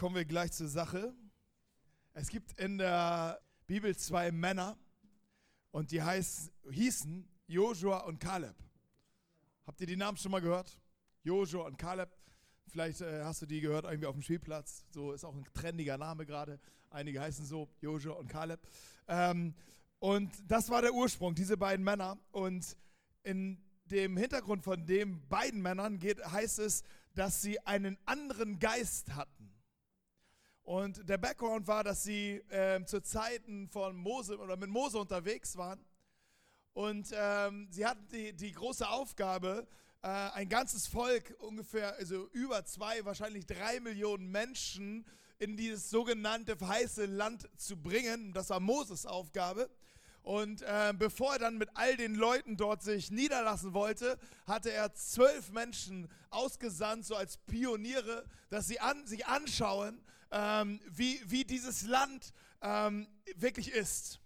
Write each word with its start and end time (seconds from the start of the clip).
kommen 0.00 0.14
wir 0.14 0.24
gleich 0.24 0.50
zur 0.50 0.66
Sache. 0.66 1.12
Es 2.14 2.30
gibt 2.30 2.58
in 2.58 2.78
der 2.78 3.38
Bibel 3.66 3.94
zwei 3.94 4.32
Männer 4.32 4.78
und 5.72 5.90
die 5.90 6.02
heißen, 6.02 6.50
hießen 6.70 7.28
Joshua 7.46 7.98
und 7.98 8.18
Kaleb. 8.18 8.54
Habt 9.66 9.78
ihr 9.82 9.86
die 9.86 9.96
Namen 9.96 10.16
schon 10.16 10.30
mal 10.30 10.40
gehört? 10.40 10.80
Joshua 11.22 11.66
und 11.66 11.76
Kaleb. 11.76 12.08
Vielleicht 12.68 13.02
äh, 13.02 13.24
hast 13.24 13.42
du 13.42 13.46
die 13.46 13.60
gehört 13.60 13.84
irgendwie 13.84 14.06
auf 14.06 14.14
dem 14.14 14.22
Spielplatz. 14.22 14.86
So 14.90 15.12
ist 15.12 15.22
auch 15.22 15.34
ein 15.34 15.44
trendiger 15.52 15.98
Name 15.98 16.24
gerade. 16.24 16.58
Einige 16.88 17.20
heißen 17.20 17.44
so 17.44 17.68
Joshua 17.82 18.14
und 18.14 18.28
Kaleb. 18.28 18.60
Ähm, 19.06 19.52
und 19.98 20.30
das 20.50 20.70
war 20.70 20.80
der 20.80 20.94
Ursprung, 20.94 21.34
diese 21.34 21.58
beiden 21.58 21.84
Männer. 21.84 22.16
Und 22.30 22.74
in 23.22 23.62
dem 23.84 24.16
Hintergrund 24.16 24.64
von 24.64 24.86
den 24.86 25.28
beiden 25.28 25.60
Männern 25.60 25.98
geht, 25.98 26.24
heißt 26.24 26.58
es, 26.60 26.84
dass 27.14 27.42
sie 27.42 27.60
einen 27.66 27.98
anderen 28.06 28.58
Geist 28.60 29.14
hatten. 29.14 29.59
Und 30.62 31.08
der 31.08 31.18
Background 31.18 31.66
war, 31.66 31.84
dass 31.84 32.04
sie 32.04 32.36
äh, 32.48 32.84
zu 32.84 33.02
Zeiten 33.02 33.68
von 33.68 33.96
Mose 33.96 34.38
oder 34.38 34.56
mit 34.56 34.70
Mose 34.70 34.98
unterwegs 34.98 35.56
waren. 35.56 35.84
Und 36.72 37.10
ähm, 37.12 37.68
sie 37.70 37.84
hatten 37.84 38.06
die, 38.08 38.32
die 38.32 38.52
große 38.52 38.88
Aufgabe, 38.88 39.66
äh, 40.02 40.08
ein 40.08 40.48
ganzes 40.48 40.86
Volk, 40.86 41.34
ungefähr, 41.40 41.96
also 41.96 42.28
über 42.32 42.64
zwei, 42.64 43.04
wahrscheinlich 43.04 43.46
drei 43.46 43.80
Millionen 43.80 44.30
Menschen 44.30 45.04
in 45.38 45.56
dieses 45.56 45.90
sogenannte 45.90 46.56
verheißene 46.56 47.06
Land 47.06 47.48
zu 47.56 47.76
bringen. 47.76 48.32
Das 48.32 48.50
war 48.50 48.60
Moses 48.60 49.06
Aufgabe. 49.06 49.70
Und 50.22 50.62
äh, 50.62 50.92
bevor 50.96 51.32
er 51.32 51.38
dann 51.38 51.58
mit 51.58 51.70
all 51.74 51.96
den 51.96 52.14
Leuten 52.14 52.56
dort 52.56 52.82
sich 52.82 53.10
niederlassen 53.10 53.72
wollte, 53.72 54.18
hatte 54.46 54.70
er 54.70 54.92
zwölf 54.94 55.50
Menschen 55.50 56.08
ausgesandt, 56.28 57.06
so 57.06 57.16
als 57.16 57.38
Pioniere, 57.38 58.26
dass 58.50 58.68
sie 58.68 58.80
an, 58.80 59.06
sich 59.06 59.26
anschauen, 59.26 60.00
ähm, 60.30 60.80
wie, 60.88 61.20
wie 61.26 61.44
dieses 61.44 61.82
Land 61.82 62.32
ähm, 62.60 63.06
wirklich 63.36 63.72
ist. 63.72 64.20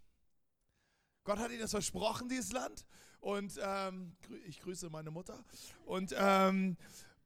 Gott 1.24 1.38
hat 1.38 1.50
ihnen 1.50 1.60
das 1.60 1.70
versprochen, 1.70 2.28
dieses 2.28 2.52
Land. 2.52 2.84
Und 3.20 3.58
ähm, 3.62 4.16
ich 4.46 4.60
grüße 4.60 4.90
meine 4.90 5.10
Mutter. 5.10 5.42
Und, 5.86 6.14
ähm, 6.16 6.76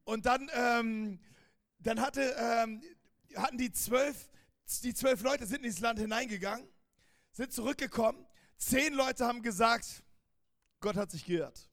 und 0.05 0.27
dann, 0.27 0.49
ähm, 0.55 1.21
dann 1.81 2.01
hatte, 2.01 2.37
ähm, 2.39 2.83
hatten 3.35 3.59
die 3.59 3.73
zwölf, 3.73 4.29
die 4.85 4.95
zwölf 4.95 5.23
Leute 5.23 5.47
sind 5.47 5.57
in 5.59 5.63
dieses 5.65 5.81
Land 5.81 5.99
hineingegangen, 5.99 6.69
sind 7.33 7.53
zurückgekommen. 7.53 8.25
Zehn 8.57 8.95
Leute 8.95 9.27
haben 9.27 9.43
gesagt, 9.43 10.05
Gott 10.81 10.97
hat 10.97 11.11
sich 11.11 11.25
geirrt. 11.25 11.69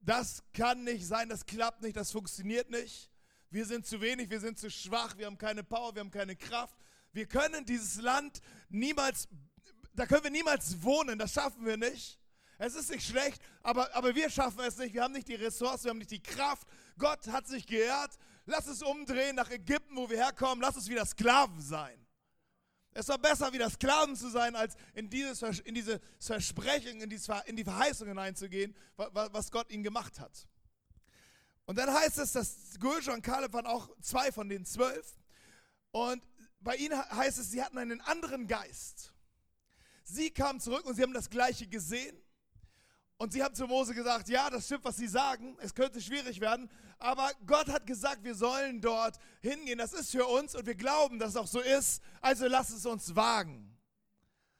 Das 0.00 0.42
kann 0.52 0.84
nicht 0.84 1.06
sein, 1.06 1.28
das 1.28 1.46
klappt 1.46 1.82
nicht, 1.82 1.96
das 1.96 2.10
funktioniert 2.12 2.70
nicht. 2.70 3.11
Wir 3.52 3.66
sind 3.66 3.86
zu 3.86 4.00
wenig, 4.00 4.30
wir 4.30 4.40
sind 4.40 4.58
zu 4.58 4.70
schwach, 4.70 5.18
wir 5.18 5.26
haben 5.26 5.36
keine 5.36 5.62
Power, 5.62 5.94
wir 5.94 6.00
haben 6.00 6.10
keine 6.10 6.34
Kraft. 6.34 6.74
Wir 7.12 7.26
können 7.26 7.66
dieses 7.66 8.00
Land 8.00 8.40
niemals, 8.70 9.28
da 9.94 10.06
können 10.06 10.24
wir 10.24 10.30
niemals 10.30 10.82
wohnen, 10.82 11.18
das 11.18 11.34
schaffen 11.34 11.66
wir 11.66 11.76
nicht. 11.76 12.18
Es 12.56 12.74
ist 12.74 12.90
nicht 12.90 13.06
schlecht, 13.06 13.42
aber, 13.62 13.94
aber 13.94 14.14
wir 14.14 14.30
schaffen 14.30 14.60
es 14.60 14.78
nicht. 14.78 14.94
Wir 14.94 15.02
haben 15.02 15.12
nicht 15.12 15.28
die 15.28 15.34
Ressourcen, 15.34 15.84
wir 15.84 15.90
haben 15.90 15.98
nicht 15.98 16.12
die 16.12 16.22
Kraft. 16.22 16.66
Gott 16.96 17.26
hat 17.26 17.46
sich 17.46 17.66
geehrt. 17.66 18.16
Lass 18.46 18.66
es 18.68 18.82
umdrehen 18.82 19.36
nach 19.36 19.50
Ägypten, 19.50 19.96
wo 19.96 20.08
wir 20.08 20.16
herkommen. 20.16 20.62
Lass 20.62 20.76
uns 20.76 20.88
wieder 20.88 21.04
Sklaven 21.04 21.60
sein. 21.60 22.06
Es 22.92 23.08
war 23.08 23.18
besser, 23.18 23.52
wieder 23.52 23.68
Sklaven 23.68 24.16
zu 24.16 24.30
sein, 24.30 24.56
als 24.56 24.76
in 24.94 25.10
dieses, 25.10 25.42
in 25.60 25.74
dieses 25.74 25.98
Versprechen, 26.18 27.02
in, 27.02 27.10
dieses, 27.10 27.28
in 27.44 27.56
die 27.56 27.64
Verheißung 27.64 28.08
hineinzugehen, 28.08 28.74
was 28.96 29.50
Gott 29.50 29.70
ihnen 29.70 29.82
gemacht 29.82 30.20
hat. 30.20 30.46
Und 31.66 31.78
dann 31.78 31.92
heißt 31.92 32.18
es, 32.18 32.32
dass 32.32 32.78
Gulja 32.80 33.14
und 33.14 33.22
Kaleb 33.22 33.52
waren 33.52 33.66
auch 33.66 33.88
zwei 34.00 34.32
von 34.32 34.48
den 34.48 34.64
zwölf. 34.64 35.16
Und 35.90 36.22
bei 36.60 36.76
ihnen 36.76 36.98
heißt 36.98 37.38
es, 37.38 37.50
sie 37.50 37.62
hatten 37.62 37.78
einen 37.78 38.00
anderen 38.00 38.46
Geist. 38.46 39.12
Sie 40.04 40.30
kamen 40.30 40.60
zurück 40.60 40.84
und 40.86 40.94
sie 40.94 41.02
haben 41.02 41.14
das 41.14 41.30
Gleiche 41.30 41.66
gesehen. 41.66 42.16
Und 43.22 43.32
sie 43.32 43.42
haben 43.42 43.54
zu 43.54 43.68
Mose 43.68 43.94
gesagt, 43.94 44.28
ja, 44.28 44.50
das 44.50 44.66
stimmt, 44.66 44.84
was 44.84 44.96
sie 44.96 45.06
sagen, 45.06 45.56
es 45.60 45.74
könnte 45.74 46.00
schwierig 46.00 46.40
werden, 46.40 46.68
aber 46.98 47.30
Gott 47.46 47.68
hat 47.68 47.86
gesagt, 47.86 48.24
wir 48.24 48.34
sollen 48.34 48.80
dort 48.80 49.16
hingehen, 49.40 49.78
das 49.78 49.92
ist 49.92 50.10
für 50.10 50.26
uns 50.26 50.56
und 50.56 50.66
wir 50.66 50.74
glauben, 50.74 51.20
dass 51.20 51.30
es 51.30 51.36
auch 51.36 51.46
so 51.46 51.60
ist, 51.60 52.02
also 52.20 52.48
lass 52.48 52.70
es 52.70 52.84
uns 52.84 53.14
wagen. 53.14 53.78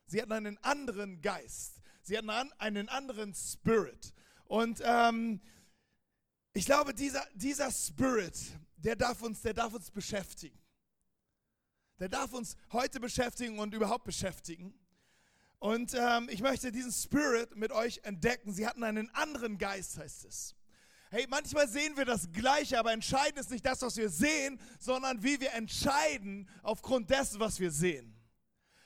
Sie 0.07 0.23
hatten 0.23 0.31
einen 0.31 0.59
anderen 0.59 1.21
Geist, 1.21 1.83
sie 2.03 2.17
hatten 2.17 2.31
einen 2.31 2.89
anderen 2.89 3.35
Spirit. 3.35 4.15
Und 4.45 4.81
ähm, 4.85 5.41
ich 6.55 6.67
glaube, 6.67 6.93
dieser, 6.93 7.27
dieser 7.35 7.71
Spirit, 7.71 8.39
der 8.77 8.97
darf, 8.97 9.23
uns, 9.23 9.41
der 9.43 9.55
darf 9.55 9.73
uns 9.73 9.91
beschäftigen. 9.91 10.59
Der 11.99 12.09
darf 12.09 12.33
uns 12.33 12.57
heute 12.73 13.01
beschäftigen 13.01 13.59
und 13.59 13.75
überhaupt 13.75 14.05
beschäftigen. 14.05 14.75
Und 15.59 15.95
ähm, 15.95 16.29
ich 16.31 16.41
möchte 16.43 16.73
diesen 16.73 16.91
Spirit 16.91 17.55
mit 17.55 17.71
euch 17.71 18.01
entdecken. 18.03 18.53
Sie 18.53 18.67
hatten 18.67 18.83
einen 18.83 19.09
anderen 19.11 19.59
Geist, 19.59 19.97
heißt 19.97 20.25
es. 20.25 20.57
Hey, 21.11 21.27
manchmal 21.29 21.69
sehen 21.69 21.97
wir 21.97 22.05
das 22.05 22.33
Gleiche, 22.33 22.79
aber 22.79 22.93
entscheidend 22.93 23.39
ist 23.39 23.51
nicht 23.51 23.65
das, 23.65 23.83
was 23.83 23.97
wir 23.97 24.09
sehen, 24.09 24.59
sondern 24.81 25.23
wie 25.23 25.41
wir 25.41 25.53
entscheiden 25.53 26.49
aufgrund 26.63 27.11
dessen, 27.11 27.39
was 27.39 27.61
wir 27.61 27.71
sehen. 27.71 28.19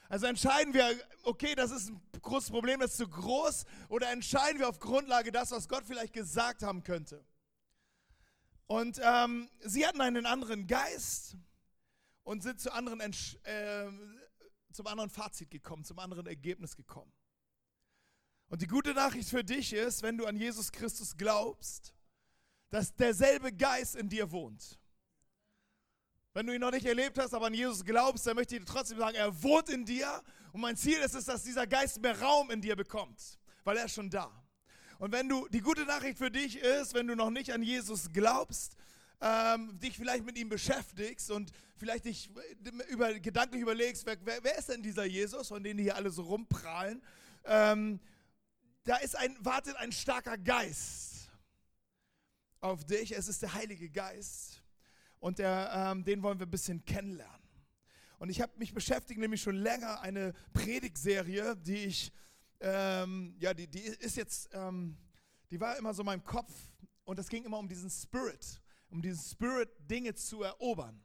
Also 0.09 0.27
entscheiden 0.27 0.73
wir, 0.73 0.85
okay, 1.23 1.55
das 1.55 1.71
ist 1.71 1.89
ein 1.89 2.01
großes 2.21 2.49
Problem, 2.49 2.79
das 2.79 2.91
ist 2.91 2.97
zu 2.97 3.07
groß, 3.07 3.65
oder 3.89 4.11
entscheiden 4.11 4.59
wir 4.59 4.69
auf 4.69 4.79
Grundlage 4.79 5.31
das, 5.31 5.51
was 5.51 5.67
Gott 5.67 5.83
vielleicht 5.85 6.13
gesagt 6.13 6.63
haben 6.63 6.83
könnte. 6.83 7.25
Und 8.67 8.99
ähm, 9.01 9.49
sie 9.61 9.87
hatten 9.87 10.01
einen 10.01 10.25
anderen 10.25 10.67
Geist 10.67 11.37
und 12.23 12.43
sind 12.43 12.59
zu 12.59 12.71
anderen 12.73 12.99
äh, 13.01 13.89
zum 14.73 14.87
anderen 14.87 15.09
Fazit 15.09 15.49
gekommen, 15.49 15.83
zum 15.83 15.97
anderen 15.99 16.27
Ergebnis 16.27 16.75
gekommen. 16.75 17.11
Und 18.49 18.61
die 18.61 18.67
gute 18.67 18.93
Nachricht 18.93 19.29
für 19.29 19.43
dich 19.43 19.73
ist, 19.73 20.03
wenn 20.03 20.17
du 20.17 20.25
an 20.25 20.35
Jesus 20.35 20.71
Christus 20.71 21.17
glaubst, 21.17 21.93
dass 22.69 22.93
derselbe 22.95 23.51
Geist 23.51 23.95
in 23.95 24.07
dir 24.07 24.31
wohnt. 24.31 24.79
Wenn 26.33 26.45
du 26.45 26.53
ihn 26.53 26.61
noch 26.61 26.71
nicht 26.71 26.85
erlebt 26.85 27.17
hast, 27.17 27.33
aber 27.33 27.47
an 27.47 27.53
Jesus 27.53 27.83
glaubst, 27.83 28.27
dann 28.27 28.35
möchte 28.35 28.55
ich 28.55 28.61
dir 28.61 28.67
trotzdem 28.67 28.99
sagen, 28.99 29.15
er 29.15 29.41
wohnt 29.41 29.69
in 29.69 29.85
dir. 29.85 30.23
Und 30.51 30.61
mein 30.61 30.77
Ziel 30.77 30.99
ist 30.99 31.15
es, 31.15 31.25
dass 31.25 31.43
dieser 31.43 31.65
Geist 31.65 31.99
mehr 31.99 32.19
Raum 32.21 32.51
in 32.51 32.61
dir 32.61 32.75
bekommt, 32.75 33.39
weil 33.63 33.77
er 33.77 33.85
ist 33.85 33.95
schon 33.95 34.09
da. 34.09 34.46
Und 34.99 35.11
wenn 35.11 35.29
du, 35.29 35.47
die 35.49 35.61
gute 35.61 35.85
Nachricht 35.85 36.17
für 36.17 36.31
dich 36.31 36.57
ist, 36.57 36.93
wenn 36.93 37.07
du 37.07 37.15
noch 37.15 37.29
nicht 37.29 37.53
an 37.53 37.61
Jesus 37.61 38.11
glaubst, 38.11 38.75
ähm, 39.21 39.79
dich 39.79 39.97
vielleicht 39.97 40.25
mit 40.25 40.37
ihm 40.37 40.49
beschäftigst 40.49 41.31
und 41.31 41.51
vielleicht 41.75 42.05
dich 42.05 42.29
über, 42.89 43.13
gedanklich 43.19 43.61
überlegst, 43.61 44.05
wer, 44.05 44.17
wer, 44.23 44.57
ist 44.57 44.69
denn 44.69 44.83
dieser 44.83 45.05
Jesus, 45.05 45.47
von 45.47 45.63
dem 45.63 45.77
die 45.77 45.83
hier 45.83 45.95
alle 45.95 46.11
so 46.11 46.23
rumprallen, 46.23 47.01
ähm, 47.45 47.99
da 48.83 48.97
ist 48.97 49.15
ein, 49.15 49.35
wartet 49.39 49.75
ein 49.77 49.91
starker 49.91 50.37
Geist 50.37 51.29
auf 52.61 52.85
dich. 52.85 53.15
Es 53.15 53.27
ist 53.27 53.41
der 53.41 53.53
Heilige 53.53 53.89
Geist 53.89 54.63
und 55.19 55.39
der, 55.39 55.71
ähm, 55.73 56.03
den 56.03 56.23
wollen 56.23 56.39
wir 56.39 56.45
ein 56.45 56.51
bisschen 56.51 56.83
kennenlernen. 56.85 57.35
Und 58.19 58.29
ich 58.29 58.41
habe 58.41 58.51
mich 58.57 58.73
beschäftigt, 58.73 59.19
nämlich 59.19 59.41
schon 59.41 59.55
länger, 59.55 60.01
eine 60.01 60.33
Predigtserie, 60.53 61.55
die 61.55 61.85
ich, 61.85 62.11
ähm, 62.59 63.35
ja, 63.39 63.53
die, 63.53 63.67
die 63.67 63.79
ist 63.79 64.17
jetzt, 64.17 64.49
ähm, 64.53 64.97
die 65.51 65.59
war 65.59 65.77
immer 65.77 65.93
so 65.93 66.01
in 66.01 66.07
meinem 66.07 66.23
Kopf 66.23 66.53
und 67.03 67.19
es 67.19 67.29
ging 67.29 67.45
immer 67.45 67.59
um 67.59 67.67
diesen 67.67 67.89
Spirit 67.89 68.61
um 68.89 69.01
diesen 69.01 69.23
Spirit 69.23 69.69
Dinge 69.89 70.13
zu 70.13 70.43
erobern. 70.43 71.03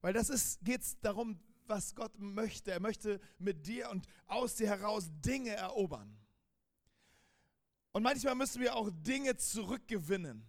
Weil 0.00 0.12
das 0.12 0.58
geht 0.62 0.80
es 0.80 0.98
darum, 1.00 1.40
was 1.66 1.94
Gott 1.94 2.18
möchte. 2.18 2.72
Er 2.72 2.80
möchte 2.80 3.20
mit 3.38 3.66
dir 3.66 3.90
und 3.90 4.06
aus 4.26 4.56
dir 4.56 4.68
heraus 4.68 5.08
Dinge 5.24 5.50
erobern. 5.50 6.18
Und 7.92 8.02
manchmal 8.02 8.34
müssen 8.34 8.60
wir 8.60 8.74
auch 8.74 8.90
Dinge 8.90 9.36
zurückgewinnen, 9.36 10.46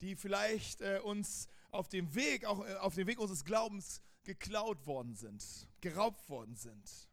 die 0.00 0.14
vielleicht 0.14 0.82
äh, 0.82 1.00
uns 1.02 1.48
auf 1.70 1.88
dem 1.88 2.14
Weg, 2.14 2.44
auch 2.44 2.64
äh, 2.66 2.74
auf 2.74 2.94
dem 2.94 3.06
Weg 3.06 3.18
unseres 3.18 3.44
Glaubens 3.44 4.02
geklaut 4.24 4.86
worden 4.86 5.14
sind, 5.14 5.42
geraubt 5.80 6.28
worden 6.28 6.54
sind. 6.54 7.08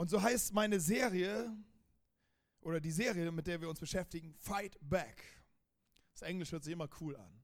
Und 0.00 0.08
so 0.08 0.22
heißt 0.22 0.54
meine 0.54 0.80
Serie 0.80 1.54
oder 2.62 2.80
die 2.80 2.90
Serie, 2.90 3.30
mit 3.30 3.46
der 3.46 3.60
wir 3.60 3.68
uns 3.68 3.78
beschäftigen, 3.78 4.32
Fight 4.32 4.78
Back. 4.80 5.22
Das 6.14 6.22
Englisch 6.22 6.52
hört 6.52 6.64
sich 6.64 6.72
immer 6.72 6.88
cool 7.02 7.14
an. 7.16 7.42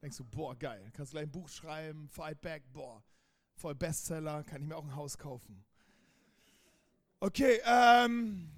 Denkst 0.00 0.18
du, 0.18 0.24
boah, 0.24 0.56
geil. 0.56 0.88
Kannst 0.92 1.10
gleich 1.10 1.24
ein 1.24 1.32
Buch 1.32 1.48
schreiben, 1.48 2.08
Fight 2.08 2.40
Back, 2.40 2.62
boah, 2.72 3.02
voll 3.56 3.74
Bestseller, 3.74 4.44
kann 4.44 4.62
ich 4.62 4.68
mir 4.68 4.76
auch 4.76 4.84
ein 4.84 4.94
Haus 4.94 5.18
kaufen. 5.18 5.64
Okay, 7.18 7.60
ähm. 7.64 8.52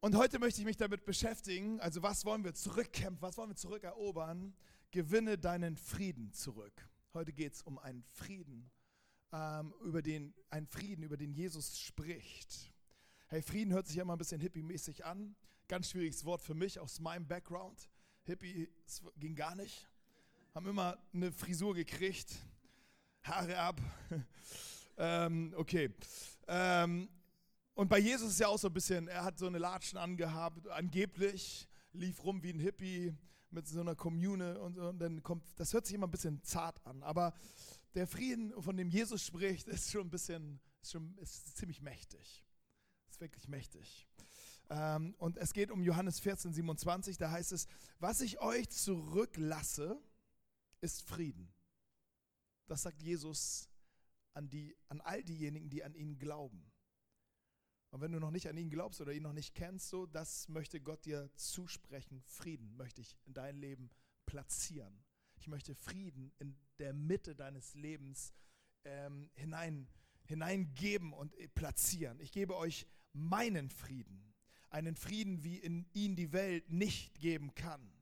Und 0.00 0.16
heute 0.16 0.38
möchte 0.38 0.60
ich 0.60 0.66
mich 0.66 0.76
damit 0.76 1.06
beschäftigen, 1.06 1.80
also 1.80 2.02
was 2.02 2.26
wollen 2.26 2.44
wir 2.44 2.52
zurückkämpfen, 2.52 3.22
was 3.22 3.38
wollen 3.38 3.48
wir 3.48 3.56
zurückerobern? 3.56 4.54
Gewinne 4.90 5.38
deinen 5.38 5.78
Frieden 5.78 6.34
zurück. 6.34 6.86
Heute 7.14 7.32
geht 7.32 7.54
es 7.54 7.62
um 7.62 7.78
einen 7.78 8.02
Frieden, 8.02 8.70
ähm, 9.34 9.74
über 9.82 10.00
den, 10.00 10.32
einen 10.50 10.66
Frieden, 10.66 11.02
über 11.02 11.16
den 11.16 11.32
Jesus 11.32 11.80
spricht. 11.80 12.72
Hey, 13.26 13.42
Frieden 13.42 13.72
hört 13.72 13.88
sich 13.88 13.96
ja 13.96 14.02
immer 14.02 14.14
ein 14.14 14.18
bisschen 14.18 14.40
hippie-mäßig 14.40 15.04
an. 15.04 15.34
Ganz 15.66 15.90
schwieriges 15.90 16.24
Wort 16.24 16.40
für 16.40 16.54
mich 16.54 16.78
aus 16.78 17.00
meinem 17.00 17.26
Background. 17.26 17.90
Hippie 18.22 18.70
ging 19.16 19.34
gar 19.34 19.56
nicht. 19.56 19.88
haben 20.54 20.68
immer 20.68 20.98
eine 21.12 21.32
Frisur 21.32 21.74
gekriegt, 21.74 22.32
Haare 23.24 23.58
ab. 23.58 23.80
ähm, 24.98 25.52
okay. 25.56 25.90
Ähm, 26.46 27.08
und 27.74 27.88
bei 27.88 27.98
Jesus 27.98 28.30
ist 28.32 28.40
ja 28.40 28.46
auch 28.46 28.58
so 28.58 28.68
ein 28.68 28.74
bisschen, 28.74 29.08
er 29.08 29.24
hat 29.24 29.38
so 29.38 29.48
eine 29.48 29.58
Latschen 29.58 29.98
angehabt, 29.98 30.68
angeblich, 30.68 31.68
lief 31.92 32.22
rum 32.22 32.40
wie 32.44 32.50
ein 32.50 32.60
Hippie 32.60 33.12
mit 33.50 33.66
so 33.66 33.80
einer 33.80 33.96
Kommune 33.96 34.60
und, 34.60 34.78
und 34.78 34.98
dann 35.00 35.22
kommt, 35.24 35.44
das 35.56 35.72
hört 35.72 35.86
sich 35.86 35.96
immer 35.96 36.06
ein 36.06 36.12
bisschen 36.12 36.40
zart 36.44 36.84
an, 36.86 37.02
aber 37.02 37.34
der 37.94 38.06
Frieden, 38.06 38.60
von 38.60 38.76
dem 38.76 38.88
Jesus 38.88 39.24
spricht, 39.24 39.68
ist 39.68 39.90
schon 39.90 40.08
ein 40.08 40.10
bisschen, 40.10 40.60
ist, 40.82 40.92
schon, 40.92 41.16
ist 41.18 41.56
ziemlich 41.56 41.80
mächtig. 41.80 42.44
Ist 43.08 43.20
wirklich 43.20 43.48
mächtig. 43.48 44.08
Ähm, 44.70 45.14
und 45.18 45.36
es 45.36 45.52
geht 45.52 45.70
um 45.70 45.82
Johannes 45.82 46.20
14, 46.20 46.52
27, 46.52 47.18
da 47.18 47.30
heißt 47.30 47.52
es, 47.52 47.66
was 47.98 48.20
ich 48.20 48.40
euch 48.40 48.68
zurücklasse, 48.70 50.00
ist 50.80 51.02
Frieden. 51.02 51.52
Das 52.66 52.82
sagt 52.82 53.02
Jesus 53.02 53.68
an, 54.32 54.48
die, 54.48 54.76
an 54.88 55.00
all 55.02 55.22
diejenigen, 55.22 55.70
die 55.70 55.84
an 55.84 55.94
ihn 55.94 56.18
glauben. 56.18 56.70
Und 57.90 58.00
wenn 58.00 58.10
du 58.10 58.18
noch 58.18 58.32
nicht 58.32 58.48
an 58.48 58.56
ihn 58.56 58.70
glaubst 58.70 59.00
oder 59.00 59.12
ihn 59.12 59.22
noch 59.22 59.32
nicht 59.32 59.54
kennst, 59.54 59.88
so, 59.88 60.06
das 60.06 60.48
möchte 60.48 60.80
Gott 60.80 61.04
dir 61.04 61.30
zusprechen. 61.36 62.22
Frieden 62.26 62.74
möchte 62.76 63.00
ich 63.00 63.16
in 63.24 63.34
dein 63.34 63.56
Leben 63.56 63.90
platzieren. 64.26 65.04
Ich 65.36 65.46
möchte 65.48 65.74
Frieden 65.74 66.32
in 66.38 66.56
der 66.78 66.92
Mitte 66.92 67.34
deines 67.34 67.74
Lebens 67.74 68.32
ähm, 68.84 69.30
hinein, 69.34 69.88
hineingeben 70.24 71.12
und 71.12 71.34
äh, 71.38 71.48
platzieren. 71.48 72.20
Ich 72.20 72.32
gebe 72.32 72.56
euch 72.56 72.86
meinen 73.12 73.70
Frieden. 73.70 74.34
Einen 74.70 74.96
Frieden, 74.96 75.44
wie 75.44 75.56
in 75.56 75.86
ihn 75.92 76.16
die 76.16 76.32
Welt 76.32 76.70
nicht 76.70 77.20
geben 77.20 77.54
kann. 77.54 77.92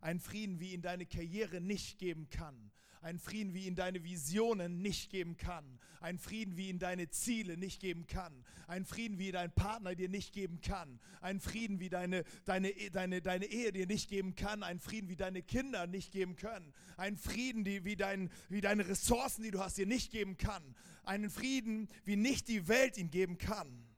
Einen 0.00 0.20
Frieden, 0.20 0.60
wie 0.60 0.72
ihn 0.72 0.82
deine 0.82 1.06
Karriere 1.06 1.60
nicht 1.60 1.98
geben 1.98 2.28
kann. 2.28 2.72
Einen 3.00 3.18
Frieden, 3.18 3.54
wie 3.54 3.66
ihn 3.66 3.74
deine 3.74 4.02
Visionen 4.02 4.82
nicht 4.82 5.10
geben 5.10 5.36
kann. 5.36 5.78
Einen 6.00 6.18
Frieden, 6.18 6.56
wie 6.56 6.68
ihn 6.68 6.78
deine 6.78 7.08
Ziele 7.10 7.56
nicht 7.56 7.80
geben 7.80 8.06
kann. 8.06 8.44
Einen 8.66 8.84
Frieden, 8.84 9.18
wie 9.18 9.30
dein 9.30 9.52
Partner 9.52 9.94
dir 9.94 10.08
nicht 10.08 10.32
geben 10.32 10.60
kann. 10.60 11.00
Einen 11.20 11.40
Frieden, 11.40 11.80
wie 11.80 11.88
deine, 11.88 12.24
deine, 12.44 12.72
deine, 12.92 13.22
deine 13.22 13.46
Ehe 13.46 13.72
dir 13.72 13.86
nicht 13.86 14.08
geben 14.08 14.34
kann. 14.34 14.62
Einen 14.62 14.80
Frieden, 14.80 15.08
wie 15.08 15.16
deine 15.16 15.42
Kinder 15.42 15.86
nicht 15.86 16.12
geben 16.12 16.36
können. 16.36 16.74
Einen 16.96 17.16
Frieden, 17.16 17.64
die, 17.64 17.84
wie, 17.84 17.96
dein, 17.96 18.30
wie 18.48 18.60
deine 18.60 18.88
Ressourcen, 18.88 19.42
die 19.42 19.50
du 19.50 19.60
hast, 19.60 19.78
dir 19.78 19.86
nicht 19.86 20.10
geben 20.10 20.36
kann. 20.36 20.74
Einen 21.04 21.30
Frieden, 21.30 21.88
wie 22.04 22.16
nicht 22.16 22.48
die 22.48 22.68
Welt 22.68 22.98
ihn 22.98 23.10
geben 23.10 23.38
kann. 23.38 23.88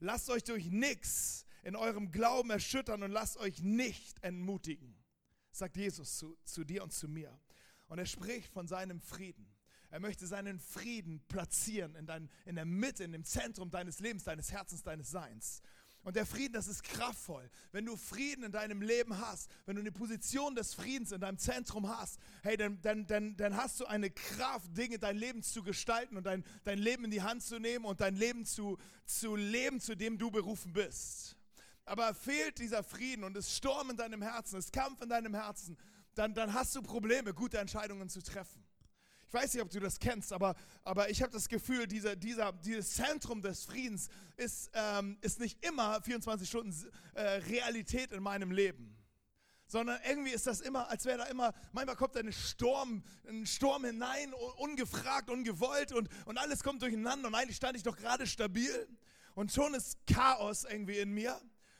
Lasst 0.00 0.28
euch 0.30 0.44
durch 0.44 0.66
nichts 0.70 1.46
in 1.62 1.74
eurem 1.74 2.12
Glauben 2.12 2.50
erschüttern 2.50 3.02
und 3.02 3.10
lasst 3.10 3.38
euch 3.38 3.62
nicht 3.62 4.22
entmutigen, 4.22 4.94
sagt 5.50 5.76
Jesus 5.76 6.18
zu, 6.18 6.36
zu 6.44 6.64
dir 6.64 6.84
und 6.84 6.92
zu 6.92 7.08
mir. 7.08 7.36
Und 7.88 7.98
er 7.98 8.06
spricht 8.06 8.52
von 8.52 8.66
seinem 8.66 9.00
Frieden. 9.00 9.46
Er 9.90 10.00
möchte 10.00 10.26
seinen 10.26 10.58
Frieden 10.58 11.20
platzieren 11.28 11.94
in, 11.94 12.06
dein, 12.06 12.28
in 12.44 12.56
der 12.56 12.64
Mitte, 12.64 13.04
in 13.04 13.12
dem 13.12 13.24
Zentrum 13.24 13.70
deines 13.70 14.00
Lebens, 14.00 14.24
deines 14.24 14.52
Herzens, 14.52 14.82
deines 14.82 15.10
Seins. 15.10 15.62
Und 16.06 16.14
der 16.14 16.24
Frieden, 16.24 16.52
das 16.52 16.68
ist 16.68 16.84
kraftvoll. 16.84 17.50
Wenn 17.72 17.84
du 17.84 17.96
Frieden 17.96 18.44
in 18.44 18.52
deinem 18.52 18.80
Leben 18.80 19.18
hast, 19.18 19.50
wenn 19.64 19.74
du 19.74 19.80
eine 19.80 19.90
Position 19.90 20.54
des 20.54 20.72
Friedens 20.72 21.10
in 21.10 21.20
deinem 21.20 21.36
Zentrum 21.36 21.88
hast, 21.88 22.20
hey, 22.42 22.56
dann, 22.56 22.80
dann, 22.82 23.08
dann, 23.08 23.36
dann 23.36 23.56
hast 23.56 23.80
du 23.80 23.86
eine 23.86 24.10
Kraft, 24.10 24.76
Dinge, 24.76 25.00
dein 25.00 25.16
Leben 25.16 25.42
zu 25.42 25.64
gestalten 25.64 26.16
und 26.16 26.24
dein, 26.24 26.44
dein 26.62 26.78
Leben 26.78 27.06
in 27.06 27.10
die 27.10 27.22
Hand 27.22 27.42
zu 27.42 27.58
nehmen 27.58 27.84
und 27.84 28.00
dein 28.00 28.14
Leben 28.14 28.44
zu, 28.44 28.78
zu 29.04 29.34
leben, 29.34 29.80
zu 29.80 29.96
dem 29.96 30.16
du 30.16 30.30
berufen 30.30 30.72
bist. 30.72 31.34
Aber 31.84 32.14
fehlt 32.14 32.58
dieser 32.58 32.84
Frieden 32.84 33.24
und 33.24 33.36
es 33.36 33.56
Sturm 33.56 33.90
in 33.90 33.96
deinem 33.96 34.22
Herzen, 34.22 34.58
es 34.58 34.70
Kampf 34.70 35.02
in 35.02 35.08
deinem 35.08 35.34
Herzen, 35.34 35.76
dann, 36.16 36.34
dann 36.34 36.54
hast 36.54 36.74
du 36.74 36.82
Probleme, 36.82 37.32
gute 37.34 37.58
Entscheidungen 37.58 38.08
zu 38.08 38.22
treffen. 38.22 38.64
Ich 39.28 39.34
weiß 39.34 39.52
nicht, 39.54 39.62
ob 39.62 39.70
du 39.70 39.80
das 39.80 39.98
kennst, 39.98 40.32
aber, 40.32 40.54
aber 40.82 41.10
ich 41.10 41.20
habe 41.20 41.32
das 41.32 41.48
Gefühl, 41.48 41.86
dieser, 41.86 42.16
dieser, 42.16 42.52
dieses 42.52 42.94
Zentrum 42.94 43.42
des 43.42 43.64
Friedens 43.64 44.08
ist, 44.36 44.70
ähm, 44.72 45.18
ist 45.20 45.40
nicht 45.40 45.64
immer 45.64 46.00
24 46.00 46.48
Stunden 46.48 46.74
äh, 47.14 47.22
Realität 47.22 48.12
in 48.12 48.22
meinem 48.22 48.50
Leben. 48.50 48.96
Sondern 49.66 49.98
irgendwie 50.08 50.30
ist 50.30 50.46
das 50.46 50.60
immer, 50.60 50.88
als 50.88 51.04
wäre 51.04 51.18
da 51.18 51.24
immer, 51.24 51.52
manchmal 51.72 51.96
kommt 51.96 52.16
ein 52.16 52.32
Sturm, 52.32 53.02
ein 53.28 53.44
Sturm 53.46 53.84
hinein, 53.84 54.32
ungefragt, 54.58 55.28
ungewollt 55.28 55.92
und, 55.92 56.08
und 56.24 56.38
alles 56.38 56.62
kommt 56.62 56.82
durcheinander 56.82 57.26
und 57.26 57.34
eigentlich 57.34 57.56
stand 57.56 57.76
ich 57.76 57.82
doch 57.82 57.96
gerade 57.96 58.28
stabil 58.28 58.88
und 59.34 59.50
schon 59.50 59.74
ist 59.74 59.98
Chaos 60.06 60.64
irgendwie 60.64 60.98
in 60.98 61.12
mir 61.12 61.38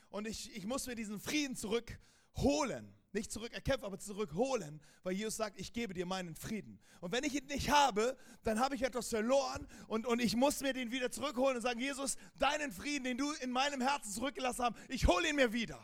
und 0.09 0.27
ich, 0.27 0.53
ich 0.53 0.65
muss 0.65 0.85
mir 0.85 0.95
diesen 0.95 1.17
Frieden 1.21 1.55
zurückholen 1.55 2.96
nicht 3.13 3.31
zurückerkämpfen, 3.31 3.85
aber 3.85 3.99
zurückholen, 3.99 4.81
weil 5.03 5.13
Jesus 5.13 5.37
sagt, 5.37 5.59
ich 5.59 5.73
gebe 5.73 5.93
dir 5.93 6.05
meinen 6.05 6.35
Frieden. 6.35 6.79
Und 7.01 7.11
wenn 7.11 7.23
ich 7.23 7.35
ihn 7.35 7.45
nicht 7.47 7.69
habe, 7.69 8.17
dann 8.43 8.59
habe 8.59 8.75
ich 8.75 8.83
etwas 8.83 9.09
verloren 9.09 9.67
und, 9.87 10.05
und 10.05 10.19
ich 10.19 10.35
muss 10.35 10.61
mir 10.61 10.73
den 10.73 10.91
wieder 10.91 11.11
zurückholen 11.11 11.57
und 11.57 11.61
sagen, 11.61 11.79
Jesus, 11.79 12.17
deinen 12.37 12.71
Frieden, 12.71 13.05
den 13.05 13.17
du 13.17 13.31
in 13.33 13.51
meinem 13.51 13.81
Herzen 13.81 14.11
zurückgelassen 14.11 14.65
hast, 14.65 14.75
ich 14.89 15.07
hole 15.07 15.29
ihn 15.29 15.35
mir 15.35 15.53
wieder. 15.53 15.79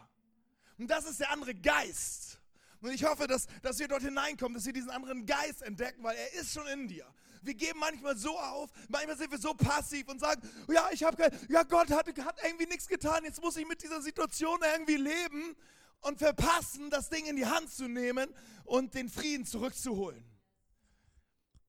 Und 0.78 0.90
das 0.90 1.06
ist 1.06 1.20
der 1.20 1.32
andere 1.32 1.56
Geist. 1.56 2.40
Und 2.82 2.92
ich 2.92 3.06
hoffe, 3.06 3.28
dass, 3.28 3.48
dass 3.62 3.80
wir 3.80 3.88
dort 3.88 4.02
hineinkommen, 4.02 4.56
dass 4.56 4.66
wir 4.66 4.74
diesen 4.74 4.90
anderen 4.90 5.26
Geist 5.26 5.62
entdecken, 5.62 6.04
weil 6.04 6.18
er 6.18 6.42
ist 6.42 6.54
schon 6.54 6.68
in 6.68 6.88
dir. 6.88 7.08
Wir 7.42 7.54
geben 7.54 7.80
manchmal 7.80 8.18
so 8.18 8.38
auf, 8.38 8.70
manchmal 8.90 9.18
sind 9.18 9.32
wir 9.32 9.38
so 9.38 9.54
passiv 9.54 10.08
und 10.08 10.20
sagen, 10.20 10.42
ja, 10.70 10.90
ich 10.92 11.04
habe 11.04 11.30
ja, 11.50 11.64
Gott 11.64 11.90
hat, 11.92 12.08
hat 12.08 12.38
irgendwie 12.44 12.68
nichts 12.68 12.88
getan, 12.88 13.24
jetzt 13.24 13.42
muss 13.42 13.58
ich 13.58 13.68
mit 13.68 13.82
dieser 13.82 14.02
Situation 14.02 14.60
irgendwie 14.74 14.98
leben 14.98 15.56
und 16.04 16.20
verpassen, 16.20 16.90
das 16.90 17.10
Ding 17.10 17.26
in 17.26 17.36
die 17.36 17.46
Hand 17.46 17.70
zu 17.70 17.88
nehmen 17.88 18.34
und 18.64 18.94
den 18.94 19.10
Frieden 19.10 19.46
zurückzuholen. 19.46 20.24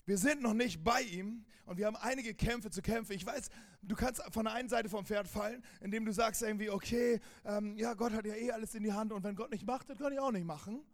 Wir 0.07 0.19
sind 0.19 0.43
noch 0.43 0.53
nicht 0.53 0.85
bei 0.85 1.01
ihm 1.03 1.47
und 1.65 1.79
wir 1.79 1.87
haben 1.87 1.97
einige 1.97 2.35
Kämpfe 2.35 2.71
zu 2.71 2.83
kämpfen. 2.83 3.13
Ich 3.13 3.25
weiß, 3.25 3.49
du 3.83 3.95
kannst 3.95 4.23
von 4.33 4.45
der 4.45 4.53
einen 4.53 4.69
Seite 4.69 4.91
vom 4.91 5.07
Pferd 5.07 5.29
fallen, 5.29 5.65
indem 5.81 6.05
du 6.05 6.13
sagst 6.13 6.43
irgendwie, 6.43 6.69
okay, 6.69 7.21
ähm, 7.45 7.77
ja, 7.77 7.95
Gott 7.95 8.13
hat 8.13 8.27
ja 8.27 8.35
eh 8.35 8.51
alles 8.51 8.75
in 8.75 8.83
die 8.83 8.93
Hand 8.93 9.13
und 9.13 9.25
wenn 9.25 9.35
Gott 9.35 9.51
nicht 9.51 9.67
macht, 9.67 9.89
dann 9.89 9.97
kann 9.97 10.13
ich 10.13 10.19
auch 10.19 10.33
nicht 10.33 10.45
machen. 10.45 10.85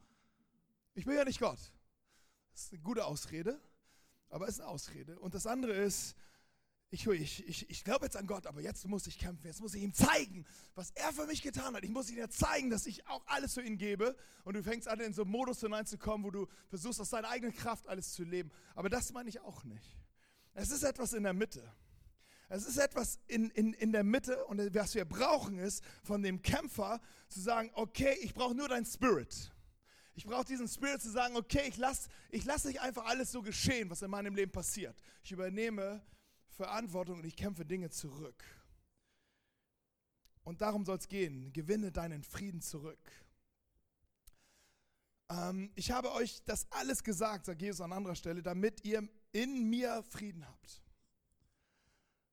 Ich 0.94 1.04
bin 1.04 1.16
ja 1.16 1.25
nicht 1.25 1.40
Gott. 1.40 1.58
Das 2.52 2.62
ist 2.62 2.72
eine 2.72 2.82
gute 2.82 3.04
Ausrede, 3.04 3.60
aber 4.28 4.46
es 4.46 4.54
ist 4.54 4.60
eine 4.60 4.69
Ausrede. 4.69 5.19
Und 5.19 5.34
das 5.34 5.46
andere 5.46 5.72
ist, 5.72 6.14
ich, 6.92 7.06
ich, 7.06 7.48
ich, 7.48 7.70
ich 7.70 7.84
glaube 7.84 8.06
jetzt 8.06 8.16
an 8.16 8.26
Gott, 8.26 8.46
aber 8.46 8.60
jetzt 8.60 8.87
muss 8.88 9.06
ich 9.06 9.16
kämpfen, 9.16 9.46
jetzt 9.46 9.60
muss 9.60 9.75
ich 9.75 9.82
ihm 9.82 9.94
zeigen, 9.94 10.44
was 10.75 10.90
er 10.92 11.12
für 11.12 11.26
mich 11.26 11.40
getan 11.40 11.75
hat. 11.75 11.84
Ich 11.84 11.90
muss 11.90 12.10
ihm 12.10 12.19
ja 12.19 12.28
zeigen, 12.28 12.69
dass 12.69 12.87
ich 12.87 13.06
auch 13.06 13.22
alles 13.26 13.54
für 13.54 13.62
ihn 13.62 13.78
gebe. 13.78 14.16
Und 14.44 14.54
du 14.54 14.62
fängst 14.62 14.88
an, 14.88 14.98
in 14.98 15.12
so 15.12 15.22
einen 15.22 15.31
Modus 15.31 15.60
hineinzukommen, 15.60 16.26
wo 16.26 16.32
du 16.32 16.48
versuchst, 16.69 17.00
aus 17.00 17.10
deiner 17.10 17.28
eigenen 17.28 17.54
Kraft 17.54 17.87
alles 17.87 18.12
zu 18.12 18.25
leben. 18.25 18.50
Aber 18.75 18.88
das 18.88 19.12
meine 19.12 19.28
ich 19.28 19.40
auch 19.40 19.62
nicht. 19.62 19.96
Es 20.55 20.70
ist 20.70 20.82
etwas 20.82 21.12
in 21.12 21.22
der 21.22 21.32
Mitte. 21.32 21.62
Es 22.48 22.67
ist 22.67 22.79
etwas 22.79 23.20
in, 23.29 23.50
in, 23.50 23.72
in 23.74 23.93
der 23.93 24.03
Mitte 24.03 24.44
und 24.46 24.58
was 24.74 24.96
wir 24.96 25.05
brauchen 25.05 25.60
ist, 25.60 25.84
von 26.03 26.20
dem 26.20 26.43
Kämpfer 26.43 27.00
zu 27.29 27.41
sagen, 27.41 27.70
okay, 27.74 28.17
ich 28.22 28.34
brauche 28.34 28.56
nur 28.56 28.69
dein 28.69 28.84
Spirit. 28.84 29.53
Ich 30.17 30.24
brauche 30.26 30.44
diesen 30.44 30.67
Spirit 30.67 31.00
zu 31.00 31.10
sagen, 31.10 31.36
okay, 31.36 31.62
ich 31.69 31.76
lasse 31.76 32.08
ich 32.31 32.44
lass 32.44 32.65
nicht 32.65 32.81
einfach 32.81 33.06
alles 33.06 33.31
so 33.31 33.43
geschehen, 33.43 33.88
was 33.88 34.03
in 34.03 34.10
meinem 34.10 34.34
Leben 34.34 34.50
passiert. 34.50 35.00
Ich 35.22 35.31
übernehme 35.31 36.03
Verantwortung 36.60 37.20
und 37.20 37.24
ich 37.24 37.36
kämpfe 37.36 37.64
Dinge 37.64 37.88
zurück. 37.88 38.44
Und 40.44 40.60
darum 40.60 40.84
soll 40.84 40.98
es 40.98 41.08
gehen. 41.08 41.55
Gewinne 41.55 41.90
deinen 41.90 42.22
Frieden 42.22 42.60
zurück. 42.60 43.10
Ähm, 45.31 45.72
ich 45.74 45.90
habe 45.90 46.12
euch 46.12 46.44
das 46.44 46.70
alles 46.70 47.02
gesagt, 47.02 47.46
sagt 47.46 47.62
Jesus 47.62 47.81
an 47.81 47.94
anderer 47.94 48.14
Stelle, 48.14 48.43
damit 48.43 48.84
ihr 48.84 49.08
in 49.32 49.70
mir 49.70 50.02
Frieden 50.02 50.46
habt. 50.46 50.82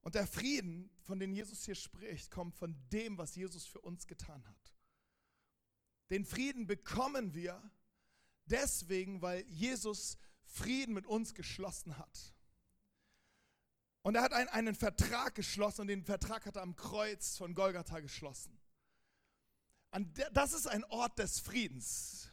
Und 0.01 0.15
der 0.15 0.27
Frieden, 0.27 0.89
von 1.03 1.19
dem 1.19 1.31
Jesus 1.31 1.63
hier 1.63 1.75
spricht, 1.75 2.29
kommt 2.29 2.53
von 2.53 2.75
dem, 2.91 3.17
was 3.17 3.33
Jesus 3.33 3.65
für 3.65 3.79
uns 3.79 4.07
getan 4.07 4.45
hat. 4.45 4.73
Den 6.09 6.25
Frieden 6.25 6.67
bekommen 6.67 7.33
wir 7.33 7.61
deswegen, 8.43 9.21
weil 9.21 9.45
Jesus 9.47 10.17
Frieden 10.43 10.93
mit 10.93 11.05
uns 11.05 11.33
geschlossen 11.33 11.97
hat. 11.97 12.33
Und 14.07 14.15
er 14.15 14.21
hat 14.21 14.31
einen, 14.31 14.47
einen 14.47 14.73
Vertrag 14.73 15.35
geschlossen 15.35 15.81
und 15.81 15.87
den 15.87 16.01
Vertrag 16.01 16.45
hat 16.45 16.55
er 16.55 16.61
am 16.61 16.77
Kreuz 16.77 17.35
von 17.35 17.53
Golgatha 17.53 17.99
geschlossen. 17.99 18.57
Der, 19.93 20.29
das 20.29 20.53
ist 20.53 20.65
ein 20.65 20.85
Ort 20.85 21.19
des 21.19 21.41
Friedens. 21.41 22.29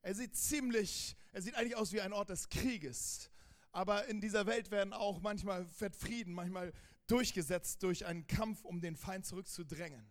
Er 0.00 0.14
sieht 0.14 0.36
ziemlich, 0.36 1.16
er 1.32 1.42
sieht 1.42 1.56
eigentlich 1.56 1.74
aus 1.74 1.92
wie 1.92 2.00
ein 2.00 2.12
Ort 2.12 2.30
des 2.30 2.50
Krieges. 2.50 3.30
Aber 3.72 4.06
in 4.06 4.20
dieser 4.20 4.46
Welt 4.46 4.70
werden 4.70 4.92
auch 4.92 5.20
manchmal 5.20 5.66
wird 5.80 5.96
Frieden, 5.96 6.34
manchmal 6.34 6.72
durchgesetzt 7.08 7.82
durch 7.82 8.06
einen 8.06 8.28
Kampf, 8.28 8.64
um 8.64 8.80
den 8.80 8.94
Feind 8.94 9.26
zurückzudrängen. 9.26 10.06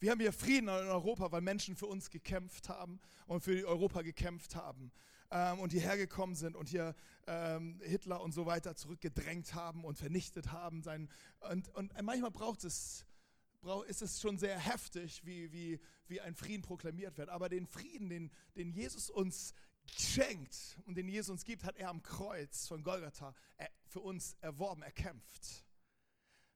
Wir 0.00 0.10
haben 0.10 0.18
hier 0.18 0.32
Frieden 0.32 0.66
in 0.66 0.88
Europa, 0.88 1.30
weil 1.30 1.42
Menschen 1.42 1.76
für 1.76 1.86
uns 1.86 2.10
gekämpft 2.10 2.68
haben 2.68 2.98
und 3.28 3.44
für 3.44 3.68
Europa 3.68 4.02
gekämpft 4.02 4.56
haben 4.56 4.90
ähm, 5.32 5.60
und 5.60 5.72
hierher 5.72 5.96
gekommen 5.96 6.34
sind 6.34 6.54
und 6.56 6.68
hier 6.68 6.94
ähm, 7.26 7.80
Hitler 7.82 8.20
und 8.20 8.32
so 8.32 8.46
weiter 8.46 8.76
zurückgedrängt 8.76 9.54
haben 9.54 9.84
und 9.84 9.96
vernichtet 9.96 10.52
haben. 10.52 10.82
Sein, 10.82 11.08
und, 11.50 11.68
und 11.70 11.92
manchmal 12.02 12.30
braucht 12.30 12.64
es, 12.64 13.06
ist 13.86 14.02
es 14.02 14.20
schon 14.20 14.38
sehr 14.38 14.58
heftig, 14.58 15.24
wie, 15.24 15.50
wie, 15.50 15.80
wie 16.06 16.20
ein 16.20 16.34
Frieden 16.34 16.62
proklamiert 16.62 17.16
wird. 17.16 17.30
Aber 17.30 17.48
den 17.48 17.66
Frieden, 17.66 18.10
den, 18.10 18.30
den 18.56 18.70
Jesus 18.70 19.08
uns 19.08 19.54
schenkt 19.98 20.78
und 20.84 20.96
den 20.96 21.08
Jesus 21.08 21.30
uns 21.30 21.44
gibt, 21.44 21.64
hat 21.64 21.76
er 21.76 21.88
am 21.88 22.02
Kreuz 22.02 22.68
von 22.68 22.82
Golgatha 22.82 23.34
für 23.86 24.00
uns 24.00 24.36
erworben, 24.40 24.82
erkämpft. 24.82 25.64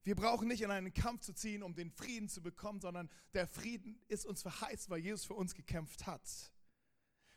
Wir 0.05 0.15
brauchen 0.15 0.49
nicht 0.49 0.63
in 0.63 0.71
einen 0.71 0.95
Kampf 0.95 1.23
zu 1.23 1.33
ziehen, 1.33 1.63
um 1.63 1.75
den 1.75 1.91
Frieden 1.91 2.29
zu 2.29 2.43
bekommen, 2.43 2.81
sondern 2.81 3.11
der 3.33 3.49
Frieden 3.49 3.99
ist 4.07 4.27
uns 4.27 4.43
verheißt, 4.43 4.91
weil 4.91 5.01
Jesus 5.01 5.25
für 5.25 5.35
uns 5.35 5.55
gekämpft 5.55 6.07
hat. 6.07 6.53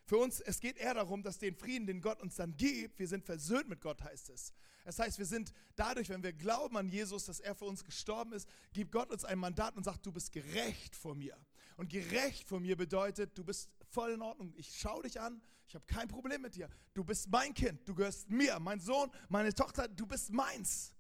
Für 0.10 0.18
uns, 0.18 0.40
es 0.40 0.60
geht 0.60 0.78
eher 0.78 0.96
darum, 0.96 1.22
dass 1.22 1.38
den 1.38 1.54
Frieden, 1.54 1.86
den 1.86 2.02
Gott 2.02 2.20
uns 2.20 2.36
dann 2.36 2.58
gibt, 2.58 2.98
wir 2.98 3.08
sind 3.08 3.24
versöhnt 3.24 3.70
mit 3.70 3.80
Gott, 3.80 4.02
heißt 4.02 4.32
es. 4.32 4.54
Das 4.84 4.98
heißt, 4.98 5.20
wir 5.20 5.26
sind 5.28 5.54
dadurch, 5.76 6.10
wenn 6.10 6.24
wir 6.24 6.34
glauben 6.34 6.78
an 6.78 6.90
Jesus, 6.90 7.26
dass 7.26 7.40
er 7.40 7.54
für 7.54 7.66
uns 7.66 7.84
gestorben 7.84 8.34
ist, 8.34 8.50
gibt 8.74 8.92
Gott 8.92 9.12
uns 9.12 9.24
ein 9.24 9.38
Mandat 9.38 9.78
und 9.78 9.84
sagt, 9.84 10.04
du 10.04 10.12
bist 10.12 10.32
gerecht 10.32 10.96
vor 10.96 11.14
mir. 11.14 11.38
Und 11.78 11.92
gerecht 11.92 12.48
vor 12.48 12.60
mir 12.60 12.76
bedeutet, 12.76 13.38
du 13.38 13.44
bist 13.44 13.70
voll 13.92 14.14
in 14.14 14.24
Ordnung. 14.24 14.52
Ich 14.58 14.80
schaue 14.80 15.04
dich 15.04 15.22
an, 15.22 15.44
ich 15.68 15.76
habe 15.76 15.86
kein 15.86 16.08
Problem 16.08 16.42
mit 16.42 16.56
dir. 16.56 16.72
Du 16.96 17.04
bist 17.04 17.30
mein 17.30 17.54
Kind, 17.54 17.88
du 17.88 17.94
gehörst 17.94 18.32
mir, 18.32 18.60
mein 18.60 18.80
Sohn, 18.80 19.12
meine 19.28 19.54
Tochter, 19.54 19.88
du 19.88 20.08
bist 20.08 20.32
meins. 20.32 20.92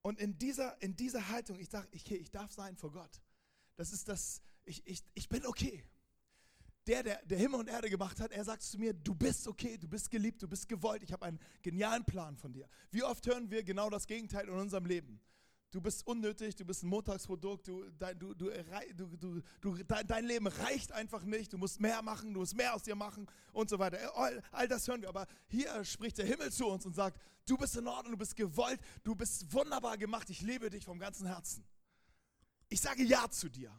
Und 0.00 0.18
in 0.18 0.38
dieser, 0.38 0.80
in 0.80 0.96
dieser 0.96 1.28
Haltung, 1.28 1.58
ich 1.58 1.68
sage, 1.68 1.86
ich, 1.90 2.10
ich 2.10 2.30
darf 2.30 2.50
sein 2.50 2.78
vor 2.78 2.92
Gott. 2.92 3.20
Das 3.76 3.92
ist 3.92 4.08
das, 4.08 4.42
ich, 4.64 4.86
ich, 4.86 5.02
ich 5.14 5.28
bin 5.28 5.46
okay. 5.46 5.84
Der, 6.86 7.02
der, 7.02 7.24
der 7.24 7.38
Himmel 7.38 7.60
und 7.60 7.68
Erde 7.68 7.88
gemacht 7.88 8.20
hat, 8.20 8.32
er 8.32 8.44
sagt 8.44 8.62
zu 8.62 8.76
mir, 8.76 8.92
du 8.92 9.14
bist 9.14 9.46
okay, 9.46 9.78
du 9.78 9.86
bist 9.86 10.10
geliebt, 10.10 10.42
du 10.42 10.48
bist 10.48 10.68
gewollt, 10.68 11.02
ich 11.04 11.12
habe 11.12 11.24
einen 11.24 11.38
genialen 11.62 12.04
Plan 12.04 12.36
von 12.36 12.52
dir. 12.52 12.68
Wie 12.90 13.04
oft 13.04 13.24
hören 13.26 13.50
wir 13.50 13.62
genau 13.62 13.88
das 13.88 14.06
Gegenteil 14.06 14.48
in 14.48 14.54
unserem 14.54 14.86
Leben? 14.86 15.20
Du 15.70 15.80
bist 15.80 16.06
unnötig, 16.06 16.54
du 16.54 16.66
bist 16.66 16.82
ein 16.82 16.88
Montagsprodukt, 16.88 17.66
du, 17.66 17.88
dein, 17.98 18.18
du, 18.18 18.34
du, 18.34 18.50
du, 18.94 19.40
du, 19.60 19.82
dein, 19.84 20.26
Leben 20.26 20.46
reicht 20.46 20.92
einfach 20.92 21.24
nicht, 21.24 21.50
du 21.50 21.56
musst 21.56 21.80
mehr 21.80 22.02
machen, 22.02 22.34
du 22.34 22.40
musst 22.40 22.54
mehr 22.54 22.74
aus 22.74 22.82
dir 22.82 22.94
machen 22.94 23.26
und 23.52 23.70
so 23.70 23.78
weiter. 23.78 23.98
All, 24.14 24.42
all 24.50 24.68
das 24.68 24.86
hören 24.86 25.00
wir, 25.00 25.08
aber 25.08 25.26
hier 25.46 25.82
spricht 25.84 26.18
der 26.18 26.26
Himmel 26.26 26.52
zu 26.52 26.66
uns 26.66 26.84
und 26.84 26.94
sagt, 26.94 27.18
du 27.46 27.56
bist 27.56 27.74
in 27.76 27.86
Ordnung, 27.86 28.12
du 28.12 28.18
bist 28.18 28.36
gewollt, 28.36 28.80
du 29.02 29.14
bist 29.14 29.50
wunderbar 29.50 29.96
gemacht, 29.96 30.28
ich 30.28 30.42
liebe 30.42 30.68
dich 30.68 30.84
vom 30.84 30.98
ganzen 30.98 31.26
Herzen. 31.26 31.64
Ich 32.72 32.80
sage 32.80 33.02
Ja 33.02 33.30
zu 33.30 33.50
dir. 33.50 33.70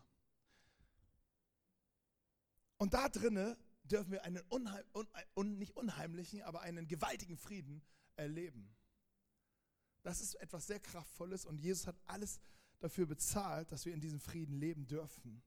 Und 2.78 2.94
da 2.94 3.10
drinne 3.10 3.58
dürfen 3.86 4.12
wir 4.12 4.24
einen 4.24 4.44
unheim, 4.50 4.86
un, 5.34 5.58
nicht 5.58 5.76
unheimlichen, 5.76 6.44
aber 6.44 6.62
einen 6.62 6.88
gewaltigen 6.88 7.36
Frieden 7.36 7.82
erleben. 8.18 8.76
Das 10.04 10.22
ist 10.22 10.36
etwas 10.36 10.68
sehr 10.68 10.80
Kraftvolles 10.80 11.48
und 11.48 11.58
Jesus 11.58 11.88
hat 11.88 11.96
alles 12.06 12.40
dafür 12.82 13.08
bezahlt, 13.08 13.72
dass 13.72 13.84
wir 13.86 13.96
in 13.96 14.00
diesem 14.00 14.20
Frieden 14.20 14.54
leben 14.60 14.86
dürfen. 14.86 15.42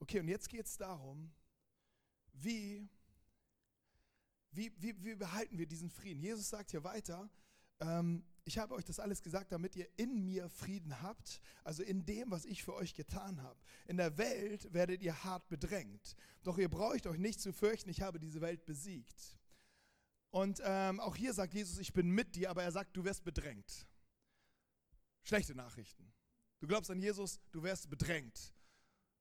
Okay, 0.00 0.18
und 0.18 0.26
jetzt 0.26 0.48
geht 0.48 0.66
es 0.66 0.76
darum, 0.76 1.32
wie, 2.32 2.88
wie, 4.50 4.72
wie, 4.78 5.04
wie 5.04 5.14
behalten 5.14 5.58
wir 5.58 5.66
diesen 5.66 5.90
Frieden? 5.90 6.20
Jesus 6.20 6.48
sagt 6.48 6.72
hier 6.72 6.82
weiter, 6.82 7.30
ähm, 7.78 8.24
ich 8.48 8.58
habe 8.58 8.74
euch 8.74 8.84
das 8.84 8.98
alles 8.98 9.22
gesagt, 9.22 9.52
damit 9.52 9.76
ihr 9.76 9.86
in 9.98 10.24
mir 10.24 10.48
Frieden 10.48 11.02
habt, 11.02 11.40
also 11.64 11.82
in 11.82 12.06
dem, 12.06 12.30
was 12.30 12.46
ich 12.46 12.64
für 12.64 12.74
euch 12.74 12.94
getan 12.94 13.42
habe. 13.42 13.60
In 13.86 13.98
der 13.98 14.16
Welt 14.16 14.72
werdet 14.72 15.02
ihr 15.02 15.22
hart 15.22 15.46
bedrängt, 15.48 16.16
doch 16.42 16.56
ihr 16.56 16.70
braucht 16.70 17.06
euch 17.06 17.18
nicht 17.18 17.40
zu 17.40 17.52
fürchten, 17.52 17.90
ich 17.90 18.00
habe 18.00 18.18
diese 18.18 18.40
Welt 18.40 18.64
besiegt. 18.64 19.36
Und 20.30 20.62
ähm, 20.64 20.98
auch 20.98 21.14
hier 21.14 21.34
sagt 21.34 21.52
Jesus, 21.52 21.78
ich 21.78 21.92
bin 21.92 22.10
mit 22.10 22.36
dir, 22.36 22.48
aber 22.48 22.62
er 22.62 22.72
sagt, 22.72 22.96
du 22.96 23.04
wirst 23.04 23.22
bedrängt. 23.22 23.86
Schlechte 25.24 25.54
Nachrichten. 25.54 26.10
Du 26.60 26.66
glaubst 26.66 26.90
an 26.90 26.98
Jesus, 26.98 27.40
du 27.52 27.62
wirst 27.62 27.90
bedrängt. 27.90 28.54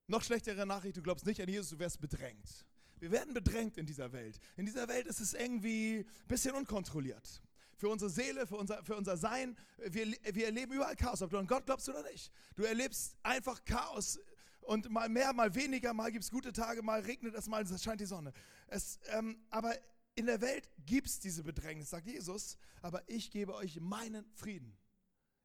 Noch 0.07 0.23
schlechtere 0.23 0.65
Nachricht, 0.65 0.95
du 0.95 1.01
glaubst 1.01 1.25
nicht 1.25 1.41
an 1.41 1.49
Jesus, 1.49 1.69
du 1.69 1.79
wirst 1.79 1.99
bedrängt. 1.99 2.65
Wir 2.99 3.11
werden 3.11 3.33
bedrängt 3.33 3.77
in 3.77 3.85
dieser 3.85 4.11
Welt. 4.13 4.39
In 4.55 4.65
dieser 4.65 4.87
Welt 4.87 5.05
ist 5.05 5.19
es 5.19 5.33
irgendwie 5.33 5.99
ein 5.99 6.27
bisschen 6.27 6.55
unkontrolliert. 6.55 7.41
Für 7.77 7.89
unsere 7.89 8.09
Seele, 8.09 8.47
für 8.47 8.57
unser, 8.57 8.83
für 8.83 8.95
unser 8.95 9.17
Sein, 9.17 9.55
wir, 9.77 10.07
wir 10.07 10.45
erleben 10.45 10.73
überall 10.73 10.95
Chaos, 10.95 11.21
ob 11.21 11.29
du 11.29 11.37
an 11.37 11.47
Gott 11.47 11.65
glaubst 11.65 11.87
oder 11.87 12.03
nicht. 12.11 12.31
Du 12.55 12.63
erlebst 12.63 13.15
einfach 13.23 13.63
Chaos 13.65 14.19
und 14.61 14.89
mal 14.89 15.07
mehr, 15.09 15.31
mal 15.31 15.53
weniger, 15.55 15.93
mal 15.93 16.11
gibt 16.11 16.23
es 16.23 16.31
gute 16.31 16.51
Tage, 16.51 16.81
mal 16.81 17.01
regnet 17.01 17.35
es, 17.35 17.47
mal 17.47 17.65
scheint 17.77 18.01
die 18.01 18.05
Sonne. 18.05 18.33
Es, 18.67 18.99
ähm, 19.13 19.39
aber 19.49 19.75
in 20.15 20.25
der 20.25 20.41
Welt 20.41 20.69
gibt 20.85 21.07
es 21.07 21.19
diese 21.19 21.43
Bedrängnis, 21.43 21.91
sagt 21.91 22.07
Jesus, 22.07 22.57
aber 22.81 23.07
ich 23.07 23.29
gebe 23.29 23.53
euch 23.53 23.79
meinen 23.79 24.25
Frieden. 24.33 24.75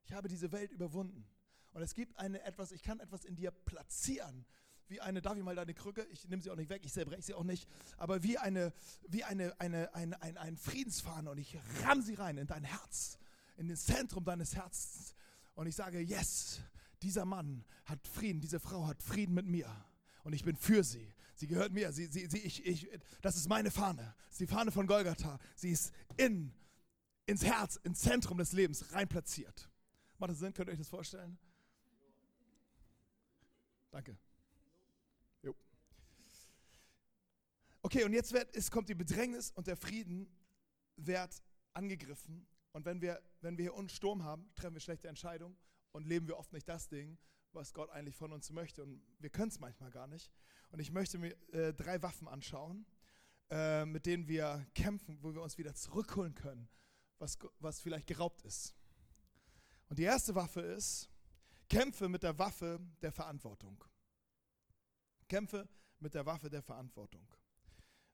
Ich 0.05 0.13
habe 0.13 0.29
diese 0.29 0.51
Welt 0.53 0.73
überwunden. 0.73 1.27
Und 1.73 1.83
es 1.83 1.95
gibt 1.95 2.19
eine 2.19 2.43
etwas, 2.43 2.73
ich 2.73 2.83
kann 2.83 2.99
etwas 3.01 3.25
in 3.25 3.37
dir 3.37 3.51
platzieren, 3.51 4.47
wie 4.93 5.01
eine, 5.01 5.23
darf 5.23 5.37
ich 5.37 5.43
mal 5.43 5.57
deine 5.57 5.75
Krücke, 5.75 6.07
ich 6.13 6.29
nehme 6.29 6.43
sie 6.43 6.51
auch 6.51 6.57
nicht 6.57 6.69
weg, 6.69 6.83
ich 6.85 6.93
zerbreche 6.93 7.23
sie 7.23 7.35
auch 7.35 7.45
nicht, 7.45 7.69
aber 7.97 8.23
wie 8.23 8.39
eine, 8.39 8.73
wie 9.09 9.25
eine, 9.25 9.59
eine, 9.59 9.93
eine, 9.95 10.23
ein, 10.23 10.37
ein 10.37 10.57
Friedensfahne 10.57 11.31
und 11.31 11.39
ich 11.39 11.59
ramm 11.85 12.03
sie 12.03 12.15
rein 12.15 12.37
in 12.37 12.47
dein 12.47 12.65
Herz, 12.65 13.19
in 13.57 13.69
das 13.69 13.85
Zentrum 13.85 14.25
deines 14.25 14.55
Herzens 14.55 15.15
und 15.55 15.67
ich 15.67 15.75
sage, 15.75 16.01
yes, 16.01 16.61
dieser 17.03 17.25
Mann 17.25 17.65
hat 17.87 18.07
Frieden, 18.07 18.41
diese 18.41 18.61
Frau 18.61 18.87
hat 18.87 19.03
Frieden 19.03 19.35
mit 19.35 19.47
mir 19.47 19.69
und 20.25 20.35
ich 20.35 20.45
bin 20.45 20.57
für 20.57 20.85
sie. 20.85 21.13
Sie 21.35 21.47
gehört 21.49 21.73
mir. 21.73 21.91
Sie, 21.93 22.07
sie, 22.07 22.27
sie, 22.27 22.39
ich, 22.39 22.65
ich, 22.65 22.89
das 23.21 23.37
ist 23.37 23.49
meine 23.49 23.73
Fahne. 23.73 24.15
Das 24.27 24.35
ist 24.35 24.41
die 24.41 24.47
Fahne 24.47 24.71
von 24.71 24.87
Golgatha. 24.87 25.41
Sie 25.57 25.71
ist 25.71 25.93
in, 26.17 26.53
ins 27.27 27.45
Herz, 27.45 27.81
ins 27.83 28.01
Zentrum 28.01 28.39
des 28.39 28.53
Lebens 28.53 28.93
rein 28.93 29.09
platziert. 29.09 29.69
Macht 30.19 30.31
das 30.31 30.39
Sinn? 30.39 30.53
Könnt 30.53 30.69
ihr 30.69 30.73
euch 30.73 30.79
das 30.79 30.89
vorstellen? 30.89 31.37
Danke. 33.91 34.17
Okay, 37.93 38.05
und 38.05 38.15
jetzt 38.15 38.33
wird, 38.33 38.57
es 38.57 38.71
kommt 38.71 38.89
die 38.89 38.95
Bedrängnis 38.95 39.51
und 39.51 39.67
der 39.67 39.77
Frieden 39.77 40.27
wird 40.97 41.43
angegriffen. 41.75 42.47
Und 42.73 42.87
wenn 42.87 43.03
wir, 43.03 43.23
wenn 43.43 43.59
wir 43.59 43.65
hier 43.65 43.77
einen 43.79 43.91
Sturm 43.91 44.25
haben, 44.25 44.51
treffen 44.55 44.73
wir 44.73 44.81
schlechte 44.81 45.09
Entscheidungen 45.09 45.59
und 45.91 46.07
leben 46.07 46.27
wir 46.27 46.39
oft 46.39 46.55
nicht 46.55 46.67
das 46.67 46.89
Ding, 46.89 47.19
was 47.53 47.75
Gott 47.75 47.91
eigentlich 47.91 48.17
von 48.17 48.33
uns 48.33 48.49
möchte. 48.49 48.83
Und 48.83 49.03
wir 49.19 49.29
können 49.29 49.51
es 49.51 49.61
manchmal 49.61 49.91
gar 49.91 50.07
nicht. 50.07 50.33
Und 50.71 50.79
ich 50.79 50.91
möchte 50.91 51.19
mir 51.19 51.37
äh, 51.53 51.75
drei 51.75 52.01
Waffen 52.01 52.29
anschauen, 52.29 52.87
äh, 53.51 53.85
mit 53.85 54.07
denen 54.07 54.27
wir 54.27 54.67
kämpfen, 54.75 55.19
wo 55.21 55.35
wir 55.35 55.43
uns 55.43 55.59
wieder 55.59 55.75
zurückholen 55.75 56.35
können, 56.35 56.71
was, 57.19 57.39
was 57.59 57.79
vielleicht 57.79 58.07
geraubt 58.07 58.41
ist. 58.41 58.75
Und 59.91 59.99
die 59.99 60.05
erste 60.05 60.35
Waffe 60.35 60.63
ist, 60.63 61.11
kämpfe 61.69 62.09
mit 62.09 62.23
der 62.23 62.39
Waffe 62.39 62.81
der 63.03 63.13
Verantwortung. 63.13 63.85
Kämpfe 65.29 65.69
mit 65.99 66.15
der 66.15 66.25
Waffe 66.25 66.49
der 66.49 66.63
Verantwortung. 66.63 67.29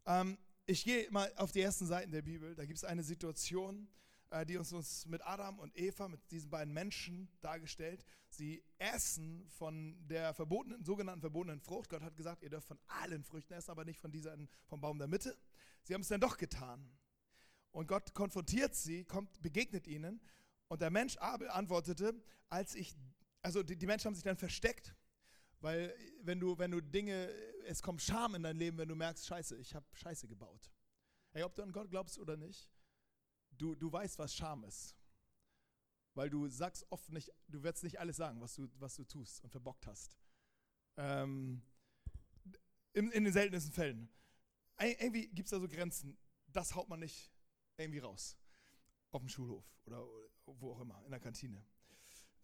Ähm, 0.08 0.38
ich 0.64 0.84
gehe 0.84 1.08
mal 1.10 1.30
auf 1.36 1.52
die 1.52 1.60
ersten 1.60 1.86
Seiten 1.86 2.10
der 2.10 2.22
Bibel. 2.22 2.54
Da 2.54 2.64
gibt 2.64 2.78
es 2.78 2.84
eine 2.84 3.02
Situation, 3.02 3.88
äh, 4.30 4.46
die 4.46 4.56
uns, 4.56 4.72
uns 4.72 5.04
mit 5.06 5.24
Adam 5.24 5.58
und 5.58 5.76
Eva, 5.78 6.08
mit 6.08 6.20
diesen 6.30 6.50
beiden 6.50 6.72
Menschen 6.72 7.28
dargestellt. 7.42 8.04
Sie 8.30 8.64
essen 8.78 9.46
von 9.50 9.96
der 10.08 10.32
verbotenen, 10.32 10.82
sogenannten 10.82 11.20
verbotenen 11.20 11.60
Frucht. 11.60 11.90
Gott 11.90 12.02
hat 12.02 12.16
gesagt, 12.16 12.42
ihr 12.42 12.48
dürft 12.48 12.68
von 12.68 12.78
allen 12.86 13.22
Früchten 13.22 13.52
essen, 13.52 13.70
aber 13.70 13.84
nicht 13.84 14.00
von 14.00 14.10
dieser, 14.10 14.34
vom 14.66 14.80
Baum 14.80 14.98
der 14.98 15.08
Mitte. 15.08 15.36
Sie 15.82 15.92
haben 15.92 16.00
es 16.00 16.08
dann 16.08 16.20
doch 16.20 16.38
getan. 16.38 16.90
Und 17.70 17.86
Gott 17.86 18.14
konfrontiert 18.14 18.74
sie, 18.74 19.04
kommt, 19.04 19.42
begegnet 19.42 19.86
ihnen. 19.86 20.22
Und 20.68 20.80
der 20.80 20.90
Mensch 20.90 21.18
Abel 21.18 21.50
antwortete, 21.50 22.14
als 22.48 22.74
ich, 22.74 22.96
also 23.42 23.62
die, 23.62 23.76
die 23.76 23.86
Menschen 23.86 24.06
haben 24.06 24.14
sich 24.14 24.24
dann 24.24 24.38
versteckt, 24.38 24.94
weil 25.60 25.94
wenn 26.22 26.38
du, 26.40 26.56
wenn 26.58 26.70
du 26.70 26.80
Dinge, 26.80 27.28
es 27.64 27.82
kommt 27.82 28.02
Scham 28.02 28.34
in 28.34 28.42
dein 28.42 28.56
Leben, 28.56 28.78
wenn 28.78 28.88
du 28.88 28.94
merkst, 28.94 29.26
scheiße, 29.26 29.56
ich 29.56 29.74
habe 29.74 29.86
Scheiße 29.92 30.28
gebaut. 30.28 30.72
Hey, 31.30 31.42
ob 31.42 31.54
du 31.54 31.62
an 31.62 31.72
Gott 31.72 31.90
glaubst 31.90 32.18
oder 32.18 32.36
nicht, 32.36 32.70
du, 33.50 33.74
du 33.74 33.92
weißt, 33.92 34.18
was 34.18 34.34
Scham 34.34 34.64
ist. 34.64 34.96
Weil 36.14 36.30
du 36.30 36.48
sagst 36.48 36.86
oft 36.90 37.10
nicht, 37.10 37.30
du 37.48 37.62
wirst 37.62 37.82
nicht 37.84 38.00
alles 38.00 38.16
sagen, 38.16 38.40
was 38.40 38.54
du, 38.54 38.68
was 38.78 38.96
du 38.96 39.04
tust 39.04 39.42
und 39.42 39.50
verbockt 39.50 39.86
hast. 39.86 40.16
Ähm, 40.96 41.62
in, 42.92 43.10
in 43.12 43.24
den 43.24 43.32
seltensten 43.32 43.72
Fällen. 43.72 44.08
irgendwie 44.80 45.28
gibt 45.28 45.46
es 45.46 45.50
da 45.50 45.60
so 45.60 45.68
Grenzen, 45.68 46.16
das 46.46 46.74
haut 46.74 46.88
man 46.88 47.00
nicht 47.00 47.32
irgendwie 47.76 48.00
raus. 48.00 48.36
Auf 49.10 49.22
dem 49.22 49.28
Schulhof 49.28 49.64
oder 49.84 50.04
wo 50.44 50.72
auch 50.72 50.80
immer, 50.80 51.02
in 51.04 51.10
der 51.10 51.20
Kantine. 51.20 51.64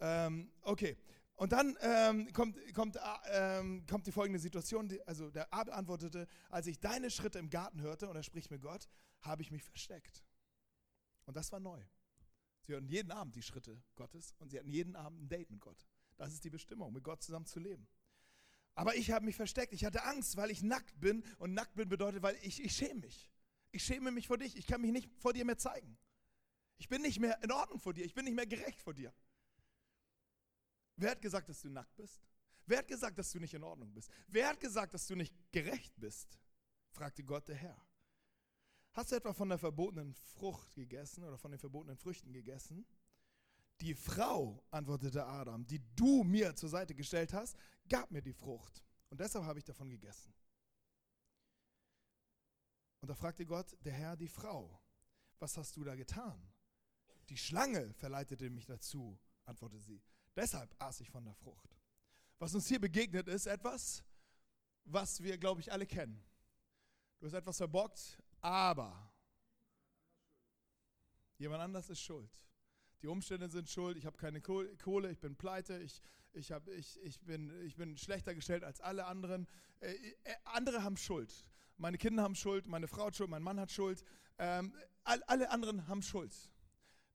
Ähm, 0.01 0.51
okay, 0.63 0.97
und 1.37 1.53
dann 1.53 1.77
ähm, 1.81 2.33
kommt, 2.33 2.57
kommt, 2.75 2.99
ähm, 3.31 3.85
kommt 3.87 4.07
die 4.07 4.13
folgende 4.13 4.39
Situation. 4.39 4.93
Also 5.07 5.31
der 5.31 5.53
Abel 5.53 5.73
antwortete, 5.73 6.27
als 6.49 6.67
ich 6.67 6.79
deine 6.79 7.11
Schritte 7.11 7.39
im 7.39 7.51
Garten 7.51 7.81
hörte, 7.81 8.09
und 8.09 8.17
er 8.17 8.23
spricht 8.23 8.51
mit 8.51 8.63
Gott, 8.63 8.89
habe 9.21 9.43
ich 9.43 9.51
mich 9.51 9.65
versteckt. 9.65 10.25
Und 11.27 11.37
das 11.37 11.51
war 11.51 11.61
neu. 11.61 11.83
Sie 12.63 12.73
hörten 12.73 12.89
jeden 12.89 13.11
Abend 13.11 13.35
die 13.35 13.43
Schritte 13.43 13.83
Gottes 13.97 14.35
und 14.39 14.51
sie 14.51 14.59
hatten 14.59 14.69
jeden 14.69 14.97
Abend 14.97 15.23
ein 15.23 15.29
Date 15.29 15.51
mit 15.51 15.61
Gott. 15.61 15.87
Das 16.17 16.33
ist 16.33 16.45
die 16.45 16.51
Bestimmung, 16.51 16.93
mit 16.93 17.03
Gott 17.03 17.23
zusammen 17.23 17.47
zu 17.47 17.59
leben. 17.59 17.89
Aber 18.75 18.97
ich 18.97 19.11
habe 19.11 19.25
mich 19.25 19.37
versteckt. 19.37 19.73
Ich 19.73 19.85
hatte 19.85 20.05
Angst, 20.05 20.37
weil 20.37 20.51
ich 20.51 20.63
nackt 20.63 20.99
bin. 21.01 21.25
Und 21.39 21.55
nackt 21.55 21.75
bin 21.75 21.89
bedeutet, 21.89 22.23
weil 22.23 22.37
ich, 22.43 22.63
ich 22.63 22.75
schäme 22.75 23.01
mich. 23.01 23.31
Ich 23.71 23.85
schäme 23.85 24.11
mich 24.11 24.27
vor 24.27 24.39
dich. 24.39 24.57
Ich 24.57 24.67
kann 24.67 24.81
mich 24.81 24.93
nicht 24.93 25.11
vor 25.19 25.33
dir 25.33 25.45
mehr 25.45 25.59
zeigen. 25.59 25.97
Ich 26.77 26.89
bin 26.89 27.03
nicht 27.03 27.21
mehr 27.21 27.41
in 27.43 27.53
Ordnung 27.53 27.79
vor 27.79 27.93
dir. 27.93 28.05
Ich 28.05 28.15
bin 28.15 28.25
nicht 28.25 28.35
mehr 28.35 28.47
gerecht 28.47 28.83
vor 28.83 28.95
dir. 28.95 29.13
Wer 30.97 31.13
hat 31.13 31.21
gesagt, 31.21 31.49
dass 31.49 31.61
du 31.61 31.69
nackt 31.69 31.95
bist? 31.97 32.21
Wer 32.67 32.79
hat 32.79 32.89
gesagt, 32.89 33.19
dass 33.19 33.31
du 33.31 33.39
nicht 33.39 33.55
in 33.55 33.63
Ordnung 33.63 33.93
bist? 33.93 34.11
Wer 34.29 34.49
hat 34.49 34.61
gesagt, 34.61 34.95
dass 34.95 35.07
du 35.07 35.15
nicht 35.15 35.35
gerecht 35.53 35.93
bist? 35.97 36.39
fragte 36.91 37.25
Gott 37.25 37.49
der 37.49 37.57
Herr. 37.57 37.87
Hast 38.93 39.11
du 39.11 39.17
etwa 39.17 39.33
von 39.33 39.49
der 39.49 39.59
verbotenen 39.59 40.15
Frucht 40.15 40.75
gegessen 40.75 41.25
oder 41.25 41.37
von 41.37 41.51
den 41.51 41.59
verbotenen 41.59 41.97
Früchten 41.97 42.33
gegessen? 42.33 42.87
Die 43.81 43.95
Frau, 43.95 44.65
antwortete 44.71 45.27
Adam, 45.27 45.67
die 45.67 45.83
du 45.97 46.23
mir 46.23 46.55
zur 46.55 46.69
Seite 46.69 46.95
gestellt 46.95 47.33
hast, 47.33 47.57
gab 47.89 48.11
mir 48.13 48.23
die 48.23 48.33
Frucht. 48.33 48.83
Und 49.11 49.21
deshalb 49.21 49.45
habe 49.45 49.59
ich 49.59 49.65
davon 49.65 49.91
gegessen. 49.91 50.33
Und 53.01 53.09
da 53.09 53.15
fragte 53.15 53.45
Gott, 53.45 53.77
der 53.85 53.93
Herr, 53.93 54.17
die 54.17 54.29
Frau, 54.29 54.81
was 55.41 55.57
hast 55.57 55.77
du 55.77 55.83
da 55.83 55.95
getan? 55.97 56.41
Die 57.29 57.37
Schlange 57.37 57.93
verleitete 57.95 58.49
mich 58.49 58.65
dazu, 58.65 59.19
antwortete 59.45 59.83
sie. 59.83 60.01
Deshalb 60.37 60.75
aß 60.79 61.01
ich 61.01 61.11
von 61.11 61.25
der 61.25 61.35
Frucht. 61.35 61.77
Was 62.39 62.55
uns 62.55 62.67
hier 62.67 62.81
begegnet, 62.81 63.29
ist 63.29 63.47
etwas, 63.47 64.03
was 64.85 65.23
wir, 65.23 65.39
glaube 65.39 65.61
ich, 65.61 65.73
alle 65.73 65.87
kennen. 65.87 66.23
Du 67.21 67.27
hast 67.27 67.35
etwas 67.35 67.57
verbockt, 67.57 68.19
aber 68.41 69.13
jemand 71.39 71.63
anders 71.63 71.89
ist 71.89 72.01
schuld. 72.01 72.31
Die 73.03 73.07
Umstände 73.07 73.49
sind 73.49 73.69
schuld, 73.69 73.97
ich 73.97 74.07
habe 74.07 74.17
keine 74.17 74.41
Kohle, 74.41 75.11
ich 75.11 75.21
bin 75.21 75.37
pleite, 75.37 75.79
ich, 75.79 76.03
ich, 76.33 76.51
hab, 76.53 76.67
ich, 76.69 77.01
ich, 77.03 77.21
bin, 77.21 77.51
ich 77.65 77.77
bin 77.77 77.97
schlechter 77.97 78.35
gestellt 78.35 78.65
als 78.65 78.81
alle 78.81 79.07
anderen. 79.07 79.47
Äh, 79.81 79.93
äh, 80.25 80.35
andere 80.45 80.83
haben 80.83 80.97
Schuld. 80.97 81.47
Meine 81.77 81.99
Kinder 81.99 82.23
haben 82.23 82.35
Schuld, 82.35 82.67
meine 82.67 82.89
Frau 82.89 83.07
hat 83.07 83.17
Schuld, 83.17 83.31
mein 83.31 83.43
Mann 83.43 83.61
hat 83.61 83.71
Schuld. 83.71 84.05
Ähm, 84.39 84.75
all, 85.05 85.23
alle 85.25 85.51
anderen 85.51 85.87
haben 85.87 86.03
Schuld. 86.03 86.35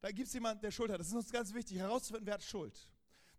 Da 0.02 0.12
gibt 0.12 0.28
es 0.28 0.34
jemanden, 0.34 0.62
der 0.62 0.72
Schuld 0.72 0.92
hat. 0.92 1.00
Das 1.00 1.08
ist 1.08 1.14
uns 1.14 1.32
ganz 1.32 1.54
wichtig, 1.54 1.78
herauszufinden, 1.78 2.26
wer 2.26 2.36
hat 2.36 2.44
Schuld. 2.44 2.90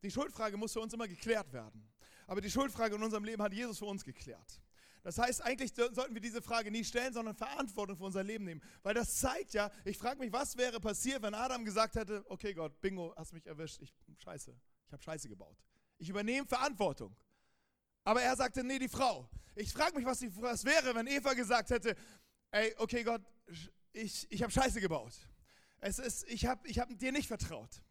Die 0.02 0.10
Schuldfrage 0.10 0.56
muss 0.56 0.72
für 0.72 0.80
uns 0.80 0.92
immer 0.92 1.08
geklärt 1.08 1.52
werden. 1.52 1.88
Aber 2.26 2.40
die 2.40 2.50
Schuldfrage 2.50 2.94
in 2.94 3.02
unserem 3.02 3.24
Leben 3.24 3.42
hat 3.42 3.52
Jesus 3.52 3.78
für 3.78 3.86
uns 3.86 4.04
geklärt. 4.04 4.60
Das 5.02 5.18
heißt, 5.18 5.42
eigentlich 5.42 5.72
sollten 5.74 6.14
wir 6.14 6.20
diese 6.20 6.42
Frage 6.42 6.70
nie 6.70 6.84
stellen, 6.84 7.12
sondern 7.12 7.34
Verantwortung 7.34 7.96
für 7.96 8.04
unser 8.04 8.22
Leben 8.22 8.44
nehmen. 8.44 8.62
Weil 8.82 8.94
das 8.94 9.16
zeigt 9.16 9.54
ja, 9.54 9.70
ich 9.84 9.96
frage 9.96 10.20
mich, 10.20 10.32
was 10.32 10.56
wäre 10.56 10.78
passiert, 10.78 11.22
wenn 11.22 11.34
Adam 11.34 11.64
gesagt 11.64 11.96
hätte, 11.96 12.24
okay 12.28 12.52
Gott, 12.52 12.80
bingo, 12.80 13.14
hast 13.16 13.32
mich 13.32 13.46
erwischt, 13.46 13.80
ich 13.80 13.94
scheiße, 14.18 14.54
ich 14.86 14.92
habe 14.92 15.02
Scheiße 15.02 15.28
gebaut. 15.28 15.56
Ich 15.98 16.08
übernehme 16.08 16.46
Verantwortung. 16.46 17.16
Aber 18.04 18.22
er 18.22 18.36
sagte, 18.36 18.62
nee, 18.62 18.78
die 18.78 18.88
Frau. 18.88 19.28
Ich 19.54 19.72
frage 19.72 19.96
mich, 19.96 20.04
was, 20.04 20.18
die, 20.18 20.34
was 20.40 20.64
wäre, 20.64 20.94
wenn 20.94 21.06
Eva 21.06 21.32
gesagt 21.32 21.70
hätte, 21.70 21.96
ey, 22.50 22.74
okay 22.78 23.02
Gott, 23.02 23.22
ich, 23.92 24.30
ich 24.30 24.42
habe 24.42 24.52
Scheiße 24.52 24.80
gebaut. 24.80 25.14
Es 25.78 25.98
ist, 25.98 26.28
ich 26.28 26.46
habe 26.46 26.66
ich 26.68 26.78
hab 26.78 26.96
dir 26.98 27.12
nicht 27.12 27.26
vertraut. 27.26 27.82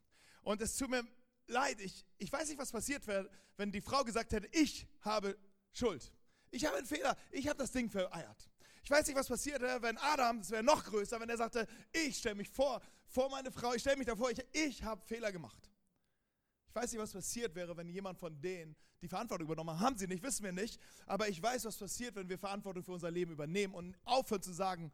Und 0.44 0.62
es 0.62 0.78
tut 0.78 0.90
mir 0.90 1.04
leid, 1.50 1.82
ich, 1.82 2.06
ich 2.18 2.32
weiß 2.32 2.48
nicht, 2.50 2.58
was 2.58 2.72
passiert 2.72 3.06
wäre, 3.08 3.30
wenn 3.58 3.72
die 3.72 3.82
Frau 3.82 4.04
gesagt 4.04 4.32
hätte, 4.32 4.48
ich 4.52 4.88
habe 5.02 5.38
Schuld. 5.74 6.12
Ich 6.52 6.66
habe 6.66 6.78
einen 6.78 6.88
Fehler, 6.88 7.16
ich 7.32 7.48
habe 7.48 7.58
das 7.58 7.72
Ding 7.72 7.90
vereiert. 7.90 8.50
Ich 8.84 8.90
weiß 8.90 9.06
nicht, 9.08 9.16
was 9.16 9.28
passiert 9.28 9.62
wäre, 9.62 9.82
wenn 9.82 9.98
Adam, 9.98 10.40
das 10.40 10.50
wäre 10.50 10.64
noch 10.64 10.84
größer, 10.84 11.20
wenn 11.20 11.30
er 11.30 11.38
sagte, 11.38 11.68
ich 11.92 12.18
stelle 12.18 12.36
mich 12.36 12.50
vor, 12.50 12.82
vor 13.08 13.30
meine 13.30 13.52
Frau, 13.52 13.74
ich 13.74 13.82
stelle 13.82 13.98
mich 13.98 14.08
davor, 14.08 14.32
ich, 14.32 14.44
ich 14.52 14.84
habe 14.84 15.06
Fehler 15.06 15.32
gemacht. 15.32 15.70
Ich 16.68 16.76
weiß 16.76 16.92
nicht, 16.92 17.02
was 17.02 17.12
passiert 17.12 17.54
wäre, 17.56 17.76
wenn 17.76 17.90
jemand 17.90 18.20
von 18.20 18.40
denen 18.40 18.76
die 19.02 19.08
Verantwortung 19.08 19.48
übernommen 19.48 19.72
hat. 19.72 19.86
Haben 19.86 19.98
sie 19.98 20.08
nicht, 20.08 20.24
wissen 20.24 20.44
wir 20.44 20.52
nicht. 20.52 20.80
Aber 21.06 21.28
ich 21.28 21.42
weiß, 21.42 21.66
was 21.66 21.78
passiert, 21.78 22.16
wenn 22.16 22.30
wir 22.30 22.38
Verantwortung 22.38 22.84
für 22.84 22.92
unser 22.92 23.10
Leben 23.10 23.32
übernehmen 23.32 23.74
und 23.74 23.98
aufhören 24.06 24.42
zu 24.42 24.54
sagen, 24.54 24.92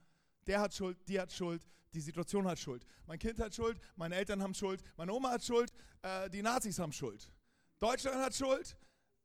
der 0.47 0.61
hat 0.61 0.73
Schuld, 0.73 0.97
die 1.07 1.19
hat 1.19 1.31
Schuld, 1.31 1.65
die 1.93 2.01
Situation 2.01 2.47
hat 2.47 2.59
Schuld. 2.59 2.85
Mein 3.05 3.19
Kind 3.19 3.39
hat 3.39 3.53
Schuld, 3.55 3.79
meine 3.95 4.15
Eltern 4.15 4.41
haben 4.41 4.53
Schuld, 4.53 4.81
meine 4.97 5.13
Oma 5.13 5.31
hat 5.31 5.43
Schuld, 5.43 5.71
äh, 6.01 6.29
die 6.29 6.41
Nazis 6.41 6.77
haben 6.79 6.91
Schuld. 6.91 7.31
Deutschland 7.79 8.17
hat 8.17 8.35
Schuld, 8.35 8.77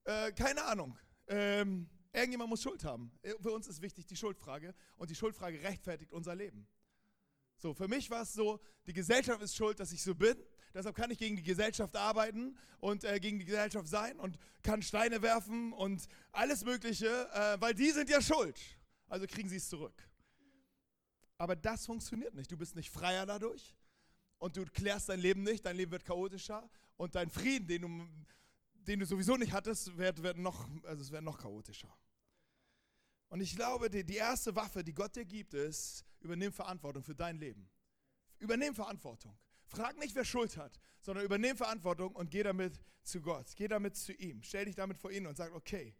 äh, 0.04 0.32
keine 0.32 0.64
Ahnung. 0.64 0.96
Ähm, 1.26 1.88
irgendjemand 2.12 2.50
muss 2.50 2.62
Schuld 2.62 2.84
haben. 2.84 3.12
Äh, 3.22 3.34
für 3.40 3.52
uns 3.52 3.66
ist 3.68 3.82
wichtig 3.82 4.06
die 4.06 4.16
Schuldfrage 4.16 4.74
und 4.96 5.10
die 5.10 5.14
Schuldfrage 5.14 5.60
rechtfertigt 5.62 6.12
unser 6.12 6.34
Leben. 6.34 6.66
So, 7.56 7.74
für 7.74 7.88
mich 7.88 8.10
war 8.10 8.22
es 8.22 8.32
so, 8.32 8.58
die 8.86 8.92
Gesellschaft 8.92 9.42
ist 9.42 9.54
schuld, 9.54 9.78
dass 9.78 9.92
ich 9.92 10.02
so 10.02 10.14
bin. 10.14 10.36
Deshalb 10.72 10.94
kann 10.96 11.10
ich 11.10 11.18
gegen 11.18 11.36
die 11.36 11.42
Gesellschaft 11.42 11.94
arbeiten 11.96 12.56
und 12.78 13.04
äh, 13.04 13.18
gegen 13.20 13.38
die 13.38 13.44
Gesellschaft 13.44 13.88
sein 13.88 14.18
und 14.18 14.38
kann 14.62 14.82
Steine 14.82 15.20
werfen 15.20 15.72
und 15.72 16.06
alles 16.32 16.64
Mögliche, 16.64 17.28
äh, 17.32 17.60
weil 17.60 17.74
die 17.74 17.90
sind 17.90 18.08
ja 18.08 18.22
schuld. 18.22 18.58
Also 19.08 19.26
kriegen 19.26 19.48
sie 19.48 19.56
es 19.56 19.68
zurück. 19.68 20.09
Aber 21.40 21.56
das 21.56 21.86
funktioniert 21.86 22.34
nicht. 22.34 22.52
Du 22.52 22.58
bist 22.58 22.76
nicht 22.76 22.90
freier 22.90 23.24
dadurch 23.24 23.74
und 24.36 24.58
du 24.58 24.64
klärst 24.66 25.08
dein 25.08 25.20
Leben 25.20 25.42
nicht. 25.42 25.64
Dein 25.64 25.74
Leben 25.74 25.90
wird 25.90 26.04
chaotischer 26.04 26.68
und 26.98 27.14
dein 27.14 27.30
Frieden, 27.30 27.66
den 27.66 27.80
du, 27.80 28.08
den 28.74 29.00
du 29.00 29.06
sowieso 29.06 29.38
nicht 29.38 29.50
hattest, 29.50 29.96
wird, 29.96 30.22
wird 30.22 30.36
noch, 30.36 30.68
also 30.84 31.00
es 31.00 31.10
wird 31.10 31.24
noch 31.24 31.38
chaotischer. 31.38 31.96
Und 33.30 33.40
ich 33.40 33.56
glaube, 33.56 33.88
die, 33.88 34.04
die 34.04 34.16
erste 34.16 34.54
Waffe, 34.54 34.84
die 34.84 34.92
Gott 34.92 35.16
dir 35.16 35.24
gibt, 35.24 35.54
ist, 35.54 36.04
übernimm 36.20 36.52
Verantwortung 36.52 37.02
für 37.02 37.14
dein 37.14 37.38
Leben. 37.38 37.70
Übernimm 38.38 38.74
Verantwortung. 38.74 39.34
Frag 39.64 39.96
nicht, 39.96 40.14
wer 40.14 40.26
Schuld 40.26 40.58
hat, 40.58 40.78
sondern 41.00 41.24
übernimm 41.24 41.56
Verantwortung 41.56 42.14
und 42.16 42.30
geh 42.30 42.42
damit 42.42 42.78
zu 43.02 43.22
Gott. 43.22 43.46
Geh 43.56 43.66
damit 43.66 43.96
zu 43.96 44.12
ihm. 44.12 44.42
Stell 44.42 44.66
dich 44.66 44.74
damit 44.74 44.98
vor 44.98 45.10
ihn 45.10 45.26
und 45.26 45.38
sag, 45.38 45.54
okay, 45.54 45.96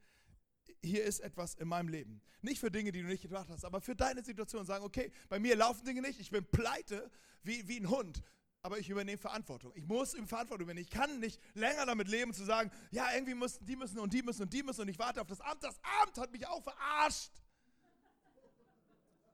hier 0.83 1.05
ist 1.05 1.21
etwas 1.21 1.55
in 1.55 1.69
meinem 1.69 1.89
Leben. 1.89 2.21
Nicht 2.43 2.61
für 2.61 2.71
Dinge, 2.71 2.93
die 2.93 3.03
du 3.03 3.09
nicht 3.09 3.23
gedacht 3.23 3.49
hast, 3.51 3.65
aber 3.65 3.81
für 3.81 3.95
deine 3.95 4.25
Situation. 4.25 4.65
Sagen, 4.65 4.85
okay, 4.85 5.13
bei 5.29 5.39
mir 5.39 5.57
laufen 5.57 5.85
Dinge 5.85 6.03
nicht, 6.03 6.21
ich 6.21 6.31
bin 6.31 6.45
pleite 6.45 7.11
wie, 7.43 7.67
wie 7.69 7.81
ein 7.81 7.89
Hund, 7.89 8.23
aber 8.63 8.79
ich 8.79 8.89
übernehme 8.89 9.19
Verantwortung. 9.19 9.73
Ich 9.75 9.87
muss 9.87 10.15
Verantwortung 10.27 10.65
übernehmen. 10.65 10.85
Ich 10.85 10.91
kann 10.91 11.21
nicht 11.21 11.41
länger 11.55 11.87
damit 11.87 12.09
leben, 12.09 12.33
zu 12.33 12.45
sagen, 12.45 12.71
ja, 12.91 13.13
irgendwie 13.15 13.35
müssen 13.35 13.65
die 13.65 13.77
müssen 13.77 13.99
und 13.99 14.13
die 14.13 14.23
müssen 14.23 14.43
und 14.43 14.53
die 14.53 14.63
müssen 14.63 14.83
und 14.83 14.89
ich 14.89 14.99
warte 14.99 15.21
auf 15.21 15.27
das 15.27 15.41
Amt. 15.41 15.63
Das 15.63 15.79
Amt 16.03 16.19
hat 16.19 16.33
mich 16.33 16.47
auch 16.47 16.63
verarscht. 16.63 17.33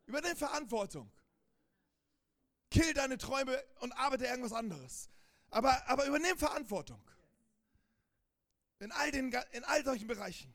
Übernimm 0.07 0.37
Verantwortung. 0.37 1.11
Kill 2.71 2.95
deine 2.95 3.19
Träume 3.19 3.63
und 3.81 3.93
arbeite 3.93 4.27
irgendwas 4.27 4.53
anderes. 4.53 5.09
Aber, 5.51 5.89
aber 5.89 6.07
übernimm 6.07 6.39
Verantwortung. 6.39 7.01
In 8.79 8.93
all, 8.93 9.11
den, 9.11 9.33
in 9.53 9.65
all 9.65 9.85
solchen 9.85 10.07
Bereichen. 10.07 10.53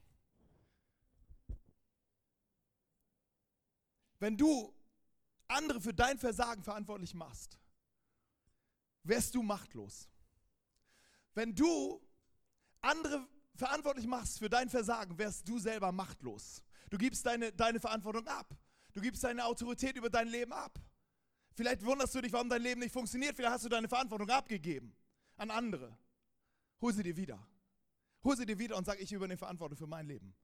Wenn 4.22 4.38
du 4.38 4.72
andere 5.48 5.82
für 5.82 5.96
dein 5.96 6.20
Versagen 6.20 6.62
verantwortlich 6.62 7.16
machst, 7.16 7.58
wärst 9.02 9.34
du 9.34 9.42
machtlos. 9.42 10.08
Wenn 11.34 11.56
du 11.56 12.00
andere 12.82 13.28
verantwortlich 13.56 14.06
machst 14.06 14.38
für 14.38 14.48
dein 14.48 14.70
Versagen, 14.70 15.18
wärst 15.18 15.50
du 15.50 15.58
selber 15.58 15.92
machtlos. 15.92 16.64
Du 16.92 17.00
gibst 17.00 17.26
deine, 17.26 17.52
deine 17.52 17.80
Verantwortung 17.80 18.28
ab. 18.28 18.56
Du 18.94 19.02
gibst 19.02 19.24
deine 19.24 19.44
Autorität 19.44 19.98
über 19.98 20.12
dein 20.12 20.28
Leben 20.28 20.54
ab. 20.54 20.80
Vielleicht 21.56 21.84
wunderst 21.84 22.14
du 22.14 22.22
dich, 22.22 22.32
warum 22.32 22.48
dein 22.48 22.62
Leben 22.62 22.82
nicht 22.82 22.94
funktioniert. 22.94 23.36
Vielleicht 23.36 23.54
hast 23.54 23.66
du 23.66 23.70
deine 23.70 23.90
Verantwortung 23.90 24.30
abgegeben 24.30 24.96
an 25.38 25.50
andere. 25.50 25.98
Hol 26.80 26.94
sie 26.94 27.02
dir 27.02 27.18
wieder. 27.18 27.44
Hol 28.24 28.38
sie 28.38 28.46
dir 28.46 28.60
wieder 28.60 28.78
und 28.78 28.86
sag, 28.86 29.02
ich 29.02 29.12
übernehme 29.12 29.40
Verantwortung 29.40 29.80
für 29.80 29.88
mein 29.88 30.06
Leben. 30.06 30.36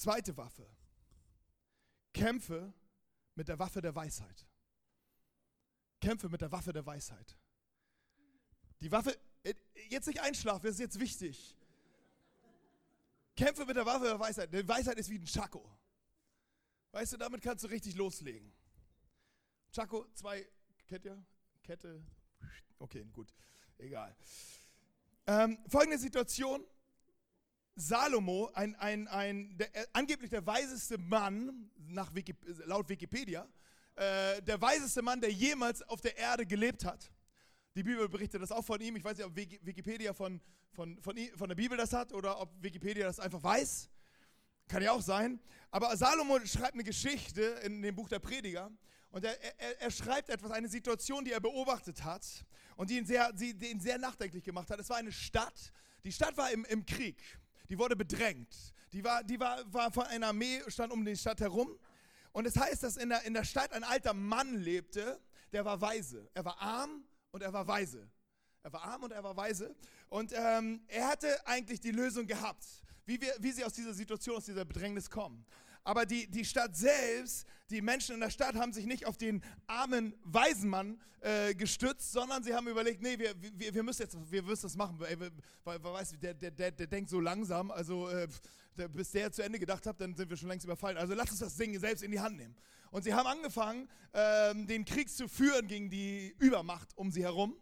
Zweite 0.00 0.34
Waffe. 0.34 0.66
Kämpfe 2.14 2.72
mit 3.34 3.48
der 3.48 3.58
Waffe 3.58 3.82
der 3.82 3.94
Weisheit. 3.94 4.46
Kämpfe 6.00 6.30
mit 6.30 6.40
der 6.40 6.50
Waffe 6.50 6.72
der 6.72 6.86
Weisheit. 6.86 7.36
Die 8.80 8.90
Waffe, 8.90 9.14
äh, 9.42 9.52
jetzt 9.90 10.06
nicht 10.06 10.22
einschlafen, 10.22 10.62
das 10.62 10.76
ist 10.76 10.80
jetzt 10.80 10.98
wichtig. 10.98 11.54
Kämpfe 13.36 13.66
mit 13.66 13.76
der 13.76 13.84
Waffe 13.84 14.06
der 14.06 14.18
Weisheit. 14.18 14.50
Die 14.54 14.66
Weisheit 14.66 14.96
ist 14.96 15.10
wie 15.10 15.18
ein 15.18 15.26
Chaco. 15.26 15.70
Weißt 16.92 17.12
du, 17.12 17.18
damit 17.18 17.42
kannst 17.42 17.64
du 17.64 17.68
richtig 17.68 17.94
loslegen. 17.94 18.50
Chaco, 19.70 20.06
zwei, 20.14 20.48
kennt 20.86 21.04
ihr? 21.04 21.22
Kette. 21.62 22.02
Okay, 22.78 23.04
gut. 23.12 23.34
Egal. 23.76 24.16
Ähm, 25.26 25.58
folgende 25.68 25.98
Situation. 25.98 26.66
Salomo, 27.80 28.50
ein, 28.54 28.74
ein, 28.76 29.08
ein, 29.08 29.56
der, 29.56 29.74
äh, 29.74 29.86
angeblich 29.92 30.30
der 30.30 30.46
weiseste 30.46 30.98
Mann, 30.98 31.70
nach 31.76 32.14
Wiki, 32.14 32.34
laut 32.66 32.88
Wikipedia, 32.88 33.48
äh, 33.96 34.40
der 34.42 34.60
weiseste 34.60 35.02
Mann, 35.02 35.20
der 35.20 35.32
jemals 35.32 35.82
auf 35.82 36.00
der 36.00 36.16
Erde 36.16 36.46
gelebt 36.46 36.84
hat. 36.84 37.10
Die 37.74 37.82
Bibel 37.82 38.08
berichtet 38.08 38.42
das 38.42 38.52
auch 38.52 38.64
von 38.64 38.80
ihm. 38.80 38.96
Ich 38.96 39.04
weiß 39.04 39.16
nicht, 39.16 39.26
ob 39.26 39.34
Wikipedia 39.34 40.12
von, 40.12 40.40
von, 40.72 41.00
von, 41.00 41.16
von 41.36 41.48
der 41.48 41.56
Bibel 41.56 41.76
das 41.76 41.92
hat 41.92 42.12
oder 42.12 42.40
ob 42.40 42.50
Wikipedia 42.62 43.06
das 43.06 43.18
einfach 43.18 43.42
weiß. 43.42 43.88
Kann 44.68 44.82
ja 44.82 44.92
auch 44.92 45.02
sein. 45.02 45.40
Aber 45.70 45.96
Salomo 45.96 46.38
schreibt 46.44 46.74
eine 46.74 46.84
Geschichte 46.84 47.42
in 47.64 47.80
dem 47.80 47.94
Buch 47.94 48.08
der 48.08 48.18
Prediger. 48.18 48.70
Und 49.10 49.24
er, 49.24 49.40
er, 49.58 49.80
er, 49.80 49.90
schreibt 49.90 50.28
etwas, 50.28 50.50
eine 50.50 50.68
Situation, 50.68 51.24
die 51.24 51.32
er 51.32 51.40
beobachtet 51.40 52.04
hat 52.04 52.44
und 52.76 52.90
die 52.90 52.98
ihn 52.98 53.06
sehr, 53.06 53.32
die, 53.32 53.54
die 53.54 53.70
ihn 53.70 53.80
sehr 53.80 53.98
nachdenklich 53.98 54.44
gemacht 54.44 54.70
hat. 54.70 54.78
Es 54.78 54.88
war 54.88 54.98
eine 54.98 55.12
Stadt. 55.12 55.72
Die 56.04 56.12
Stadt 56.12 56.36
war 56.36 56.50
im, 56.52 56.64
im 56.66 56.86
Krieg 56.86 57.20
die 57.70 57.78
wurde 57.78 57.96
bedrängt. 57.96 58.74
Die 58.92 59.02
war, 59.04 59.22
die 59.22 59.38
war, 59.38 59.72
war 59.72 59.92
von 59.92 60.04
einer 60.04 60.26
Armee, 60.28 60.60
stand 60.66 60.92
um 60.92 61.04
die 61.04 61.16
Stadt 61.16 61.40
herum. 61.40 61.78
Und 62.32 62.46
es 62.46 62.56
heißt, 62.56 62.82
dass 62.82 62.96
in 62.96 63.08
der, 63.08 63.22
in 63.22 63.32
der 63.32 63.44
Stadt 63.44 63.72
ein 63.72 63.84
alter 63.84 64.12
Mann 64.12 64.56
lebte, 64.56 65.20
der 65.52 65.64
war 65.64 65.80
weise. 65.80 66.28
Er 66.34 66.44
war 66.44 66.60
arm 66.60 67.04
und 67.30 67.42
er 67.42 67.52
war 67.52 67.66
weise. 67.66 68.10
Er 68.62 68.72
war 68.72 68.82
arm 68.82 69.04
und 69.04 69.12
er 69.12 69.22
war 69.22 69.36
weise. 69.36 69.74
Und 70.08 70.32
ähm, 70.34 70.82
er 70.88 71.08
hatte 71.08 71.46
eigentlich 71.46 71.80
die 71.80 71.92
Lösung 71.92 72.26
gehabt, 72.26 72.66
wie, 73.06 73.20
wir, 73.20 73.34
wie 73.38 73.52
sie 73.52 73.64
aus 73.64 73.72
dieser 73.72 73.94
Situation, 73.94 74.36
aus 74.36 74.44
dieser 74.44 74.64
Bedrängnis 74.64 75.08
kommen. 75.08 75.46
Aber 75.84 76.06
die, 76.06 76.26
die 76.30 76.44
Stadt 76.44 76.76
selbst, 76.76 77.46
die 77.70 77.80
Menschen 77.80 78.14
in 78.14 78.20
der 78.20 78.30
Stadt 78.30 78.54
haben 78.56 78.72
sich 78.72 78.86
nicht 78.86 79.06
auf 79.06 79.16
den 79.16 79.42
armen 79.66 80.14
Waisenmann 80.24 81.00
äh, 81.20 81.54
gestützt, 81.54 82.12
sondern 82.12 82.42
sie 82.42 82.54
haben 82.54 82.68
überlegt, 82.68 83.02
nee, 83.02 83.18
wir, 83.18 83.34
wir, 83.40 83.74
wir 83.74 83.82
müssen 83.82 84.02
jetzt, 84.02 84.16
wir 84.30 84.42
müssen 84.42 84.62
das 84.62 84.76
machen, 84.76 84.98
weil, 84.98 85.18
weil, 85.18 85.30
weil 85.64 85.92
weißt, 85.92 86.16
der, 86.22 86.34
der, 86.34 86.50
der, 86.50 86.70
der 86.70 86.86
denkt 86.86 87.10
so 87.10 87.20
langsam, 87.20 87.70
also 87.70 88.08
äh, 88.08 88.28
bis 88.88 89.10
der 89.10 89.30
zu 89.30 89.42
Ende 89.42 89.58
gedacht 89.58 89.86
hat, 89.86 90.00
dann 90.00 90.14
sind 90.14 90.30
wir 90.30 90.36
schon 90.36 90.48
längst 90.48 90.64
überfallen. 90.64 90.96
Also 90.96 91.14
lass 91.14 91.30
uns 91.30 91.40
das 91.40 91.56
Ding 91.56 91.78
selbst 91.78 92.02
in 92.02 92.10
die 92.10 92.20
Hand 92.20 92.36
nehmen. 92.36 92.56
Und 92.90 93.04
sie 93.04 93.14
haben 93.14 93.26
angefangen, 93.26 93.88
äh, 94.12 94.54
den 94.54 94.84
Krieg 94.84 95.10
zu 95.10 95.28
führen 95.28 95.68
gegen 95.68 95.90
die 95.90 96.34
Übermacht 96.38 96.96
um 96.96 97.10
sie 97.10 97.22
herum 97.22 97.56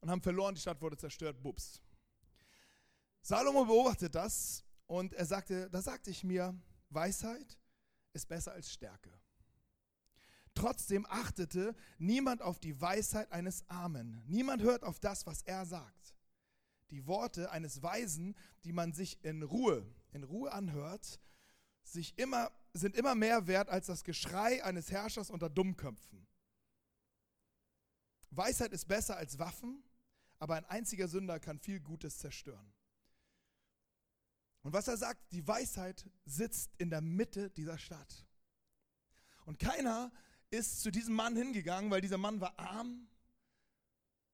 und 0.00 0.10
haben 0.10 0.22
verloren, 0.22 0.54
die 0.54 0.60
Stadt 0.60 0.80
wurde 0.80 0.96
zerstört, 0.96 1.42
bups. 1.42 1.80
Salomo 3.22 3.64
beobachtet 3.64 4.14
das 4.14 4.64
und 4.86 5.14
er 5.14 5.26
sagte, 5.26 5.70
da 5.70 5.80
sagte 5.80 6.10
ich 6.10 6.24
mir, 6.24 6.54
Weisheit 6.94 7.58
ist 8.12 8.28
besser 8.28 8.52
als 8.52 8.72
Stärke. 8.72 9.12
Trotzdem 10.54 11.06
achtete 11.08 11.74
niemand 11.98 12.42
auf 12.42 12.60
die 12.60 12.78
Weisheit 12.80 13.32
eines 13.32 13.68
Armen. 13.68 14.22
Niemand 14.26 14.62
hört 14.62 14.82
auf 14.82 15.00
das, 15.00 15.26
was 15.26 15.42
er 15.42 15.64
sagt. 15.64 16.14
Die 16.90 17.06
Worte 17.06 17.50
eines 17.50 17.82
Weisen, 17.82 18.36
die 18.64 18.72
man 18.72 18.92
sich 18.92 19.24
in 19.24 19.42
Ruhe, 19.42 19.86
in 20.12 20.24
Ruhe 20.24 20.52
anhört, 20.52 21.20
sich 21.84 22.18
immer, 22.18 22.52
sind 22.74 22.96
immer 22.96 23.14
mehr 23.14 23.46
wert 23.46 23.70
als 23.70 23.86
das 23.86 24.04
Geschrei 24.04 24.62
eines 24.62 24.90
Herrschers 24.90 25.30
unter 25.30 25.48
Dummköpfen. 25.48 26.26
Weisheit 28.30 28.72
ist 28.72 28.88
besser 28.88 29.16
als 29.16 29.38
Waffen, 29.38 29.82
aber 30.38 30.56
ein 30.56 30.64
einziger 30.66 31.08
Sünder 31.08 31.40
kann 31.40 31.58
viel 31.58 31.80
Gutes 31.80 32.18
zerstören. 32.18 32.72
Und 34.62 34.72
was 34.72 34.88
er 34.88 34.96
sagt, 34.96 35.32
die 35.32 35.46
Weisheit 35.46 36.08
sitzt 36.24 36.70
in 36.78 36.90
der 36.90 37.00
Mitte 37.00 37.50
dieser 37.50 37.78
Stadt. 37.78 38.26
Und 39.44 39.58
keiner 39.58 40.12
ist 40.50 40.82
zu 40.82 40.90
diesem 40.90 41.14
Mann 41.14 41.36
hingegangen, 41.36 41.90
weil 41.90 42.00
dieser 42.00 42.18
Mann 42.18 42.40
war 42.40 42.58
arm 42.58 43.08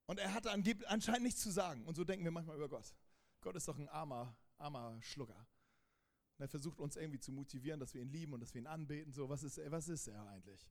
und 0.08 0.18
er 0.18 0.32
hatte 0.32 0.50
anscheinend 0.50 1.22
nichts 1.22 1.42
zu 1.42 1.50
sagen. 1.50 1.84
Und 1.84 1.94
so 1.94 2.02
denken 2.02 2.24
wir 2.24 2.30
manchmal 2.30 2.56
über 2.56 2.68
Gott. 2.68 2.94
Gott 3.42 3.54
ist 3.56 3.68
doch 3.68 3.78
ein 3.78 3.88
armer, 3.88 4.34
armer 4.56 5.00
Schlucker. 5.02 5.46
Und 6.38 6.44
er 6.44 6.48
versucht 6.48 6.80
uns 6.80 6.96
irgendwie 6.96 7.20
zu 7.20 7.30
motivieren, 7.30 7.78
dass 7.78 7.92
wir 7.92 8.00
ihn 8.00 8.08
lieben 8.08 8.32
und 8.32 8.40
dass 8.40 8.54
wir 8.54 8.62
ihn 8.62 8.66
anbeten. 8.66 9.12
So, 9.12 9.28
was 9.28 9.42
ist, 9.42 9.60
was 9.70 9.88
ist 9.88 10.08
er 10.08 10.26
eigentlich? 10.28 10.66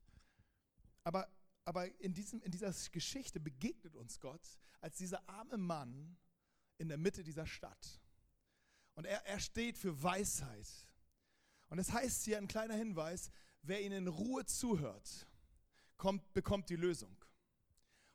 Aber, 1.04 1.28
aber 1.64 1.86
in, 2.00 2.14
diesem, 2.14 2.42
in 2.42 2.50
dieser 2.50 2.72
Geschichte 2.90 3.38
begegnet 3.38 3.94
uns 3.94 4.18
Gott 4.18 4.58
als 4.80 4.96
dieser 4.96 5.28
arme 5.28 5.56
Mann 5.56 6.16
in 6.78 6.88
der 6.88 6.98
Mitte 6.98 7.22
dieser 7.22 7.46
Stadt. 7.46 8.00
Und 8.98 9.04
er, 9.04 9.24
er 9.26 9.38
steht 9.38 9.78
für 9.78 10.02
Weisheit. 10.02 10.66
Und 11.68 11.78
es 11.78 11.92
heißt 11.92 12.24
hier 12.24 12.36
ein 12.36 12.48
kleiner 12.48 12.74
Hinweis, 12.74 13.30
wer 13.62 13.80
ihn 13.80 13.92
in 13.92 14.08
Ruhe 14.08 14.44
zuhört, 14.44 15.28
kommt, 15.96 16.34
bekommt 16.34 16.68
die 16.68 16.74
Lösung. 16.74 17.16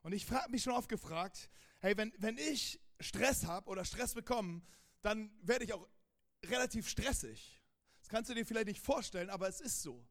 Und 0.01 0.11
ich 0.11 0.29
habe 0.29 0.51
mich 0.51 0.61
schon 0.61 0.73
oft 0.73 0.89
gefragt, 0.89 1.49
hey, 1.79 1.95
wenn, 1.95 2.11
wenn 2.17 2.37
ich 2.37 2.81
Stress 2.99 3.45
habe 3.45 3.69
oder 3.69 3.85
Stress 3.85 4.13
bekomme, 4.13 4.61
dann 5.01 5.31
werde 5.41 5.63
ich 5.63 5.71
auch 5.71 5.87
relativ 6.47 6.89
stressig. 6.89 7.61
Das 8.01 8.09
kannst 8.09 8.29
du 8.29 8.33
dir 8.33 8.45
vielleicht 8.45 8.67
nicht 8.67 8.81
vorstellen, 8.81 9.29
aber 9.29 9.47
es 9.47 9.61
ist 9.61 9.83
so. 9.83 10.05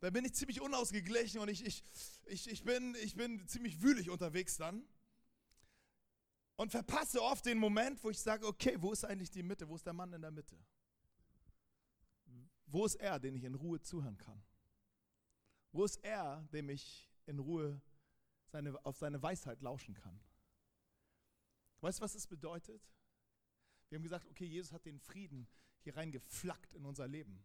Dann 0.00 0.12
bin 0.12 0.24
ich 0.24 0.34
ziemlich 0.34 0.60
unausgeglichen 0.60 1.38
und 1.38 1.48
ich, 1.48 1.64
ich, 1.64 1.84
ich, 2.24 2.50
ich, 2.50 2.64
bin, 2.64 2.96
ich 3.00 3.14
bin 3.14 3.46
ziemlich 3.46 3.80
wühlig 3.80 4.10
unterwegs 4.10 4.56
dann 4.56 4.84
und 6.56 6.70
verpasse 6.70 7.22
oft 7.22 7.44
den 7.44 7.58
Moment, 7.58 8.02
wo 8.02 8.10
ich 8.10 8.18
sage, 8.18 8.46
okay, 8.46 8.76
wo 8.80 8.92
ist 8.92 9.04
eigentlich 9.04 9.30
die 9.30 9.42
Mitte? 9.42 9.68
Wo 9.68 9.76
ist 9.76 9.86
der 9.86 9.92
Mann 9.92 10.12
in 10.12 10.22
der 10.22 10.30
Mitte? 10.30 10.58
Wo 12.66 12.84
ist 12.84 12.96
er, 12.96 13.18
den 13.20 13.34
ich 13.36 13.44
in 13.44 13.54
Ruhe 13.54 13.80
zuhören 13.80 14.16
kann? 14.16 14.42
Wo 15.72 15.84
ist 15.84 16.02
er, 16.02 16.42
dem 16.52 16.70
ich 16.70 17.10
in 17.26 17.38
Ruhe 17.38 17.80
seine, 18.46 18.84
auf 18.84 18.96
seine 18.96 19.22
Weisheit 19.22 19.60
lauschen 19.60 19.94
kann? 19.94 20.18
Weißt 21.80 21.98
du, 21.98 22.02
was 22.02 22.14
das 22.14 22.26
bedeutet? 22.26 22.82
Wir 23.88 23.96
haben 23.96 24.02
gesagt, 24.02 24.26
okay, 24.26 24.46
Jesus 24.46 24.72
hat 24.72 24.84
den 24.86 24.98
Frieden 24.98 25.46
hier 25.82 25.96
reingeflackt 25.96 26.74
in 26.74 26.84
unser 26.84 27.06
Leben. 27.06 27.44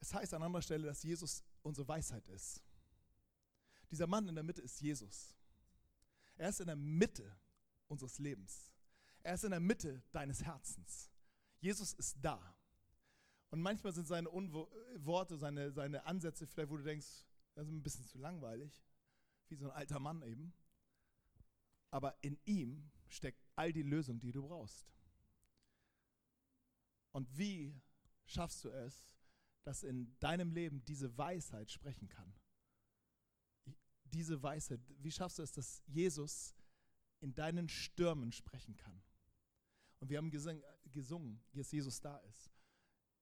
Es 0.00 0.12
heißt 0.12 0.34
an 0.34 0.42
anderer 0.42 0.62
Stelle, 0.62 0.86
dass 0.86 1.02
Jesus 1.02 1.44
unsere 1.62 1.86
Weisheit 1.86 2.26
ist. 2.28 2.62
Dieser 3.90 4.06
Mann 4.06 4.28
in 4.28 4.34
der 4.34 4.42
Mitte 4.42 4.62
ist 4.62 4.80
Jesus. 4.80 5.36
Er 6.36 6.48
ist 6.48 6.60
in 6.60 6.66
der 6.66 6.76
Mitte 6.76 7.36
unseres 7.88 8.18
Lebens. 8.18 8.72
Er 9.22 9.34
ist 9.34 9.44
in 9.44 9.50
der 9.50 9.60
Mitte 9.60 10.02
deines 10.12 10.44
Herzens. 10.44 11.10
Jesus 11.60 11.92
ist 11.94 12.16
da. 12.20 12.56
Und 13.50 13.60
manchmal 13.60 13.92
sind 13.92 14.06
seine 14.06 14.28
Unwo 14.28 14.70
Worte, 14.96 15.36
seine, 15.36 15.72
seine 15.72 16.04
Ansätze 16.04 16.46
vielleicht, 16.46 16.70
wo 16.70 16.76
du 16.76 16.84
denkst, 16.84 17.26
das 17.54 17.66
ist 17.66 17.72
ein 17.72 17.82
bisschen 17.82 18.06
zu 18.06 18.18
langweilig, 18.18 18.84
wie 19.48 19.56
so 19.56 19.66
ein 19.66 19.72
alter 19.72 19.98
Mann 19.98 20.22
eben. 20.22 20.52
Aber 21.90 22.16
in 22.22 22.38
ihm 22.44 22.90
steckt 23.08 23.42
all 23.54 23.72
die 23.72 23.82
Lösung, 23.82 24.20
die 24.20 24.32
du 24.32 24.42
brauchst. 24.42 24.86
Und 27.12 27.38
wie 27.38 27.80
schaffst 28.26 28.64
du 28.64 28.68
es, 28.68 29.06
dass 29.62 29.82
in 29.82 30.18
deinem 30.18 30.52
Leben 30.52 30.84
diese 30.84 31.16
Weisheit 31.16 31.70
sprechen 31.70 32.08
kann? 32.08 32.34
Diese 34.04 34.42
Weisheit, 34.42 34.80
wie 34.98 35.10
schaffst 35.10 35.38
du 35.38 35.42
es, 35.42 35.52
dass 35.52 35.82
Jesus 35.86 36.54
in 37.20 37.34
deinen 37.34 37.68
Stürmen 37.68 38.32
sprechen 38.32 38.76
kann. 38.76 39.02
Und 40.00 40.10
wir 40.10 40.18
haben 40.18 40.30
gesungen, 40.30 40.62
gesungen, 40.92 41.40
dass 41.52 41.72
Jesus 41.72 42.00
da 42.00 42.18
ist. 42.18 42.50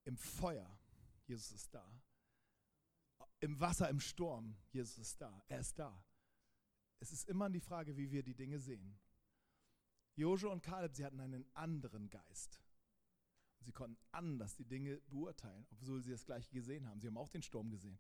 Im 0.05 0.17
Feuer, 0.17 0.79
Jesus 1.27 1.53
ist 1.53 1.75
da. 1.75 2.03
Im 3.41 3.59
Wasser, 3.61 3.89
im 3.89 4.01
Sturm, 4.01 4.57
Jesus 4.71 4.99
ist 4.99 5.21
da. 5.21 5.43
Er 5.49 5.61
ist 5.61 5.79
da. 5.79 6.05
Es 7.01 7.13
ist 7.13 7.29
immer 7.29 7.51
die 7.51 7.61
Frage, 7.61 7.97
wie 7.97 8.11
wir 8.11 8.23
die 8.23 8.35
Dinge 8.35 8.59
sehen. 8.59 8.99
Joshua 10.17 10.53
und 10.53 10.63
Kaleb, 10.63 10.95
sie 10.95 11.05
hatten 11.05 11.21
einen 11.21 11.47
anderen 11.55 12.09
Geist. 12.09 12.63
Sie 13.61 13.73
konnten 13.73 13.99
anders 14.13 14.55
die 14.57 14.65
Dinge 14.65 15.01
beurteilen, 15.09 15.67
obwohl 15.71 16.03
sie 16.03 16.11
das 16.11 16.25
gleiche 16.25 16.53
gesehen 16.53 16.87
haben. 16.87 17.01
Sie 17.01 17.07
haben 17.07 17.17
auch 17.17 17.29
den 17.29 17.43
Sturm 17.43 17.71
gesehen. 17.71 17.99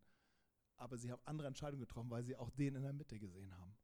Aber 0.76 0.98
sie 0.98 1.10
haben 1.10 1.22
andere 1.24 1.48
Entscheidungen 1.48 1.80
getroffen, 1.80 2.10
weil 2.10 2.22
sie 2.22 2.36
auch 2.36 2.50
den 2.50 2.74
in 2.74 2.82
der 2.82 2.92
Mitte 2.92 3.18
gesehen 3.18 3.52
haben. 3.58 3.74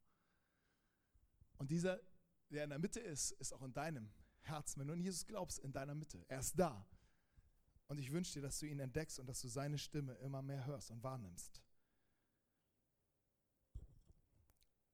Und 1.60 1.70
dieser, 1.70 2.00
der 2.48 2.64
in 2.64 2.70
der 2.70 2.78
Mitte 2.78 3.00
ist, 3.00 3.32
ist 3.32 3.52
auch 3.52 3.60
in 3.60 3.74
deinem 3.74 4.10
Herzen. 4.40 4.80
Wenn 4.80 4.88
du 4.88 4.94
an 4.94 5.02
Jesus 5.02 5.26
glaubst, 5.26 5.58
in 5.58 5.72
deiner 5.72 5.94
Mitte. 5.94 6.24
Er 6.26 6.40
ist 6.40 6.58
da. 6.58 6.88
Und 7.86 7.98
ich 7.98 8.10
wünsche 8.10 8.32
dir, 8.32 8.40
dass 8.40 8.58
du 8.60 8.66
ihn 8.66 8.80
entdeckst 8.80 9.20
und 9.20 9.26
dass 9.26 9.42
du 9.42 9.48
seine 9.48 9.76
Stimme 9.76 10.14
immer 10.14 10.40
mehr 10.40 10.64
hörst 10.64 10.90
und 10.90 11.02
wahrnimmst. 11.02 11.62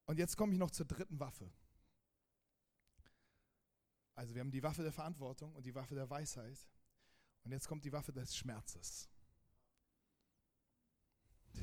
Und 0.07 0.19
jetzt 0.19 0.37
komme 0.37 0.55
ich 0.55 0.59
noch 0.59 0.73
zur 0.73 0.87
dritten 0.87 1.21
Waffe. 1.21 1.53
Also 4.17 4.35
wir 4.35 4.41
haben 4.41 4.51
die 4.51 4.63
Waffe 4.63 4.83
der 4.83 4.93
Verantwortung 4.93 5.55
und 5.55 5.67
die 5.67 5.75
Waffe 5.75 5.95
der 5.95 6.11
Weisheit. 6.11 6.67
Und 7.45 7.53
jetzt 7.53 7.69
kommt 7.69 7.85
die 7.85 7.93
Waffe 7.93 8.13
des 8.13 8.37
Schmerzes. 8.37 9.09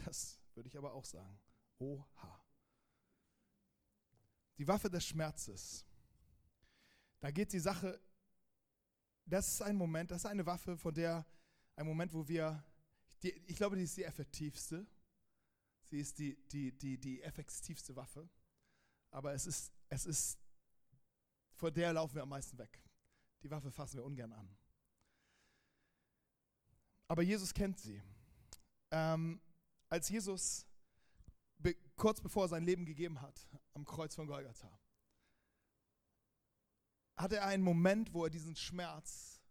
Das 0.05 0.39
würde 0.53 0.69
ich 0.69 0.77
aber 0.77 0.93
auch 0.93 1.03
sagen. 1.03 1.37
Oha. 1.79 2.42
Die 4.57 4.67
Waffe 4.67 4.89
des 4.89 5.05
Schmerzes. 5.05 5.85
Da 7.19 7.31
geht 7.31 7.53
die 7.53 7.59
Sache, 7.59 7.99
das 9.25 9.47
ist 9.53 9.61
ein 9.61 9.75
Moment, 9.75 10.11
das 10.11 10.23
ist 10.23 10.25
eine 10.25 10.45
Waffe, 10.45 10.77
von 10.77 10.93
der, 10.93 11.25
ein 11.75 11.85
Moment, 11.85 12.13
wo 12.13 12.27
wir, 12.27 12.63
die, 13.21 13.31
ich 13.47 13.55
glaube, 13.55 13.75
die 13.77 13.83
ist 13.83 13.97
die 13.97 14.03
effektivste. 14.03 14.85
Sie 15.85 15.99
ist 15.99 16.17
die, 16.19 16.35
die, 16.49 16.77
die, 16.77 16.97
die 16.97 17.21
effektivste 17.21 17.95
Waffe. 17.95 18.29
Aber 19.11 19.33
es 19.33 19.45
ist, 19.45 19.71
es 19.89 20.05
ist, 20.05 20.39
vor 21.55 21.71
der 21.71 21.93
laufen 21.93 22.15
wir 22.15 22.23
am 22.23 22.29
meisten 22.29 22.57
weg. 22.57 22.81
Die 23.43 23.49
Waffe 23.51 23.71
fassen 23.71 23.97
wir 23.97 24.03
ungern 24.03 24.33
an. 24.33 24.57
Aber 27.07 27.21
Jesus 27.21 27.53
kennt 27.53 27.79
sie. 27.79 28.01
Ähm, 28.91 29.39
als 29.89 30.09
Jesus 30.09 30.65
be 31.57 31.75
kurz 31.95 32.19
bevor 32.19 32.45
er 32.45 32.49
sein 32.49 32.63
Leben 32.63 32.85
gegeben 32.85 33.21
hat, 33.21 33.47
am 33.73 33.85
Kreuz 33.85 34.15
von 34.15 34.27
Golgatha, 34.27 34.79
hatte 37.15 37.37
er 37.37 37.47
einen 37.47 37.63
Moment, 37.63 38.13
wo 38.13 38.23
er 38.23 38.29
diesen 38.29 38.55
Schmerz 38.55 39.41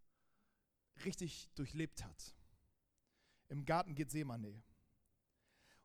richtig 1.05 1.51
durchlebt 1.55 2.05
hat. 2.05 2.35
Im 3.49 3.65
Garten 3.65 3.95
Gethsemane. 3.95 4.63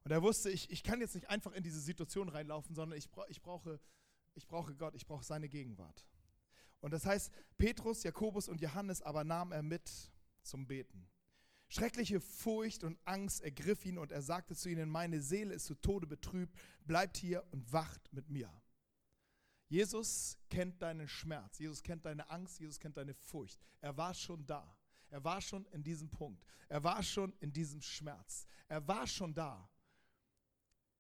Und 0.03 0.11
er 0.11 0.21
wusste, 0.21 0.49
ich, 0.49 0.69
ich 0.69 0.83
kann 0.83 1.01
jetzt 1.01 1.15
nicht 1.15 1.29
einfach 1.29 1.51
in 1.51 1.63
diese 1.63 1.81
Situation 1.81 2.29
reinlaufen, 2.29 2.73
sondern 2.75 2.97
ich, 2.97 3.09
ich, 3.27 3.41
brauche, 3.41 3.79
ich 4.35 4.47
brauche 4.47 4.73
Gott, 4.75 4.95
ich 4.95 5.05
brauche 5.05 5.23
seine 5.23 5.49
Gegenwart. 5.49 6.05
Und 6.79 6.91
das 6.91 7.05
heißt, 7.05 7.31
Petrus, 7.57 8.03
Jakobus 8.03 8.47
und 8.47 8.61
Johannes 8.61 9.01
aber 9.01 9.23
nahm 9.23 9.51
er 9.51 9.63
mit 9.63 9.91
zum 10.43 10.65
Beten. 10.65 11.09
Schreckliche 11.69 12.21
Furcht 12.21 12.83
und 12.83 12.97
Angst 13.03 13.41
ergriff 13.41 13.85
ihn 13.85 13.97
und 13.97 14.11
er 14.11 14.21
sagte 14.21 14.55
zu 14.55 14.69
ihnen, 14.69 14.89
meine 14.89 15.21
Seele 15.21 15.53
ist 15.53 15.65
zu 15.65 15.75
Tode 15.75 16.07
betrübt, 16.07 16.57
bleibt 16.85 17.17
hier 17.17 17.43
und 17.51 17.71
wacht 17.73 18.13
mit 18.13 18.29
mir. 18.29 18.49
Jesus 19.67 20.37
kennt 20.49 20.81
deinen 20.81 21.09
Schmerz, 21.09 21.59
Jesus 21.59 21.83
kennt 21.83 22.05
deine 22.05 22.29
Angst, 22.29 22.59
Jesus 22.59 22.79
kennt 22.79 22.95
deine 22.95 23.13
Furcht. 23.13 23.59
Er 23.81 23.95
war 23.97 24.13
schon 24.13 24.45
da. 24.45 24.77
Er 25.09 25.23
war 25.23 25.41
schon 25.41 25.65
in 25.67 25.83
diesem 25.83 26.09
Punkt. 26.09 26.43
Er 26.69 26.83
war 26.83 27.03
schon 27.03 27.33
in 27.39 27.51
diesem 27.51 27.81
Schmerz. 27.81 28.45
Er 28.67 28.85
war 28.87 29.05
schon 29.05 29.33
da. 29.33 29.69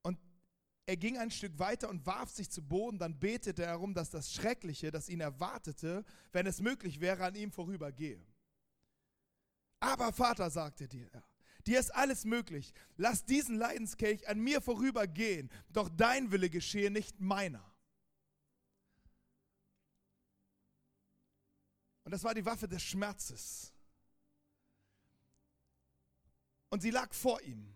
Und 0.01 0.19
er 0.85 0.97
ging 0.97 1.17
ein 1.17 1.31
Stück 1.31 1.57
weiter 1.59 1.89
und 1.89 2.05
warf 2.05 2.29
sich 2.29 2.49
zu 2.49 2.61
Boden. 2.61 2.99
Dann 2.99 3.17
betete 3.19 3.63
er 3.63 3.73
darum, 3.73 3.93
dass 3.93 4.09
das 4.09 4.33
Schreckliche, 4.33 4.91
das 4.91 5.09
ihn 5.09 5.21
erwartete, 5.21 6.03
wenn 6.31 6.45
es 6.45 6.61
möglich 6.61 6.99
wäre, 6.99 7.23
an 7.23 7.35
ihm 7.35 7.51
vorübergehe. 7.51 8.25
Aber 9.79 10.11
Vater, 10.11 10.49
sagte 10.49 10.87
dir 10.87 11.09
dir 11.67 11.79
ist 11.79 11.93
alles 11.93 12.25
möglich. 12.25 12.73
Lass 12.95 13.25
diesen 13.25 13.57
Leidenskelch 13.57 14.27
an 14.27 14.39
mir 14.39 14.61
vorübergehen, 14.61 15.51
doch 15.69 15.89
dein 15.89 16.31
Wille 16.31 16.49
geschehe, 16.49 16.89
nicht 16.89 17.19
meiner. 17.19 17.63
Und 22.05 22.11
das 22.11 22.23
war 22.23 22.33
die 22.33 22.45
Waffe 22.45 22.69
des 22.69 22.81
Schmerzes. 22.81 23.73
Und 26.69 26.81
sie 26.81 26.91
lag 26.91 27.13
vor 27.13 27.41
ihm. 27.41 27.73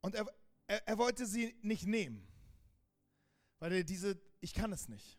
Und 0.00 0.14
er, 0.14 0.26
er, 0.68 0.86
er 0.86 0.98
wollte 0.98 1.26
sie 1.26 1.56
nicht 1.62 1.86
nehmen, 1.86 2.26
weil 3.58 3.72
er 3.72 3.84
diese, 3.84 4.20
ich 4.40 4.54
kann 4.54 4.72
es 4.72 4.88
nicht. 4.88 5.18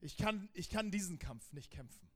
Ich 0.00 0.16
kann, 0.16 0.48
ich 0.52 0.68
kann 0.68 0.90
diesen 0.90 1.18
Kampf 1.18 1.52
nicht 1.52 1.70
kämpfen. 1.70 2.10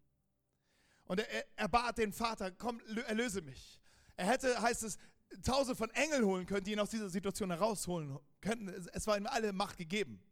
Und 1.09 1.21
er, 1.21 1.44
er 1.57 1.68
bat 1.68 1.99
den 1.99 2.12
Vater, 2.12 2.53
komm, 2.53 2.81
erlöse 3.07 3.40
mich. 3.42 3.81
Er 4.16 4.27
hätte, 4.27 4.61
heißt 4.61 4.85
es, 4.85 4.99
tausend 5.42 5.77
von 5.77 5.90
Engeln 5.90 6.25
holen 6.25 6.47
können, 6.47 6.64
die 6.64 6.73
ihn 6.73 6.81
aus 6.81 6.90
dieser 6.90 7.09
Situation 7.09 7.51
herausholen 7.51 8.18
könnten. 8.40 8.68
Es 8.92 9.07
war 9.07 9.16
ihm 9.16 9.27
alle 9.27 9.53
Macht 9.53 9.79
gegeben. 9.79 10.23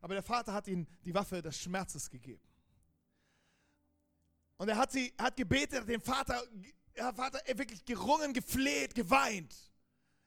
Aber 0.00 0.14
der 0.14 0.22
Vater 0.22 0.52
hat 0.52 0.66
ihm 0.66 0.86
die 1.04 1.14
Waffe 1.14 1.40
des 1.40 1.58
Schmerzes 1.58 2.10
gegeben. 2.10 2.42
Und 4.56 4.68
er 4.68 4.76
hat 4.76 4.92
sie, 4.92 5.12
hat 5.18 5.36
gebetet, 5.36 5.88
den 5.88 6.00
Vater, 6.00 6.42
der 6.96 7.12
Vater 7.12 7.40
wirklich 7.58 7.84
gerungen, 7.84 8.32
gefleht, 8.32 8.94
geweint. 8.94 9.54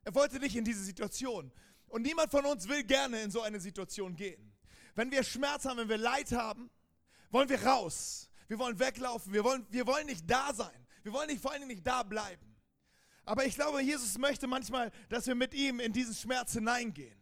Er 0.03 0.13
wollte 0.13 0.39
nicht 0.39 0.55
in 0.55 0.63
diese 0.63 0.83
Situation. 0.83 1.51
Und 1.87 2.03
niemand 2.03 2.29
von 2.29 2.45
uns 2.45 2.67
will 2.67 2.83
gerne 2.83 3.21
in 3.21 3.31
so 3.31 3.41
eine 3.41 3.59
Situation 3.59 4.15
gehen. 4.15 4.53
Wenn 4.95 5.09
wir 5.11 5.23
Schmerz 5.23 5.65
haben, 5.65 5.77
wenn 5.77 5.89
wir 5.89 5.97
Leid 5.97 6.31
haben, 6.33 6.69
wollen 7.29 7.49
wir 7.49 7.63
raus. 7.63 8.26
Wir 8.47 8.59
wollen 8.59 8.79
weglaufen. 8.79 9.33
Wir 9.33 9.43
wollen, 9.43 9.65
wir 9.69 9.85
wollen 9.87 10.05
nicht 10.05 10.29
da 10.29 10.53
sein. 10.53 10.87
Wir 11.03 11.13
wollen 11.13 11.27
nicht, 11.27 11.41
vor 11.41 11.51
allen 11.51 11.61
Dingen 11.61 11.71
nicht 11.71 11.87
da 11.87 12.03
bleiben. 12.03 12.55
Aber 13.25 13.45
ich 13.45 13.55
glaube, 13.55 13.81
Jesus 13.81 14.17
möchte 14.17 14.47
manchmal, 14.47 14.91
dass 15.09 15.27
wir 15.27 15.35
mit 15.35 15.53
ihm 15.53 15.79
in 15.79 15.91
diesen 15.91 16.15
Schmerz 16.15 16.53
hineingehen. 16.53 17.17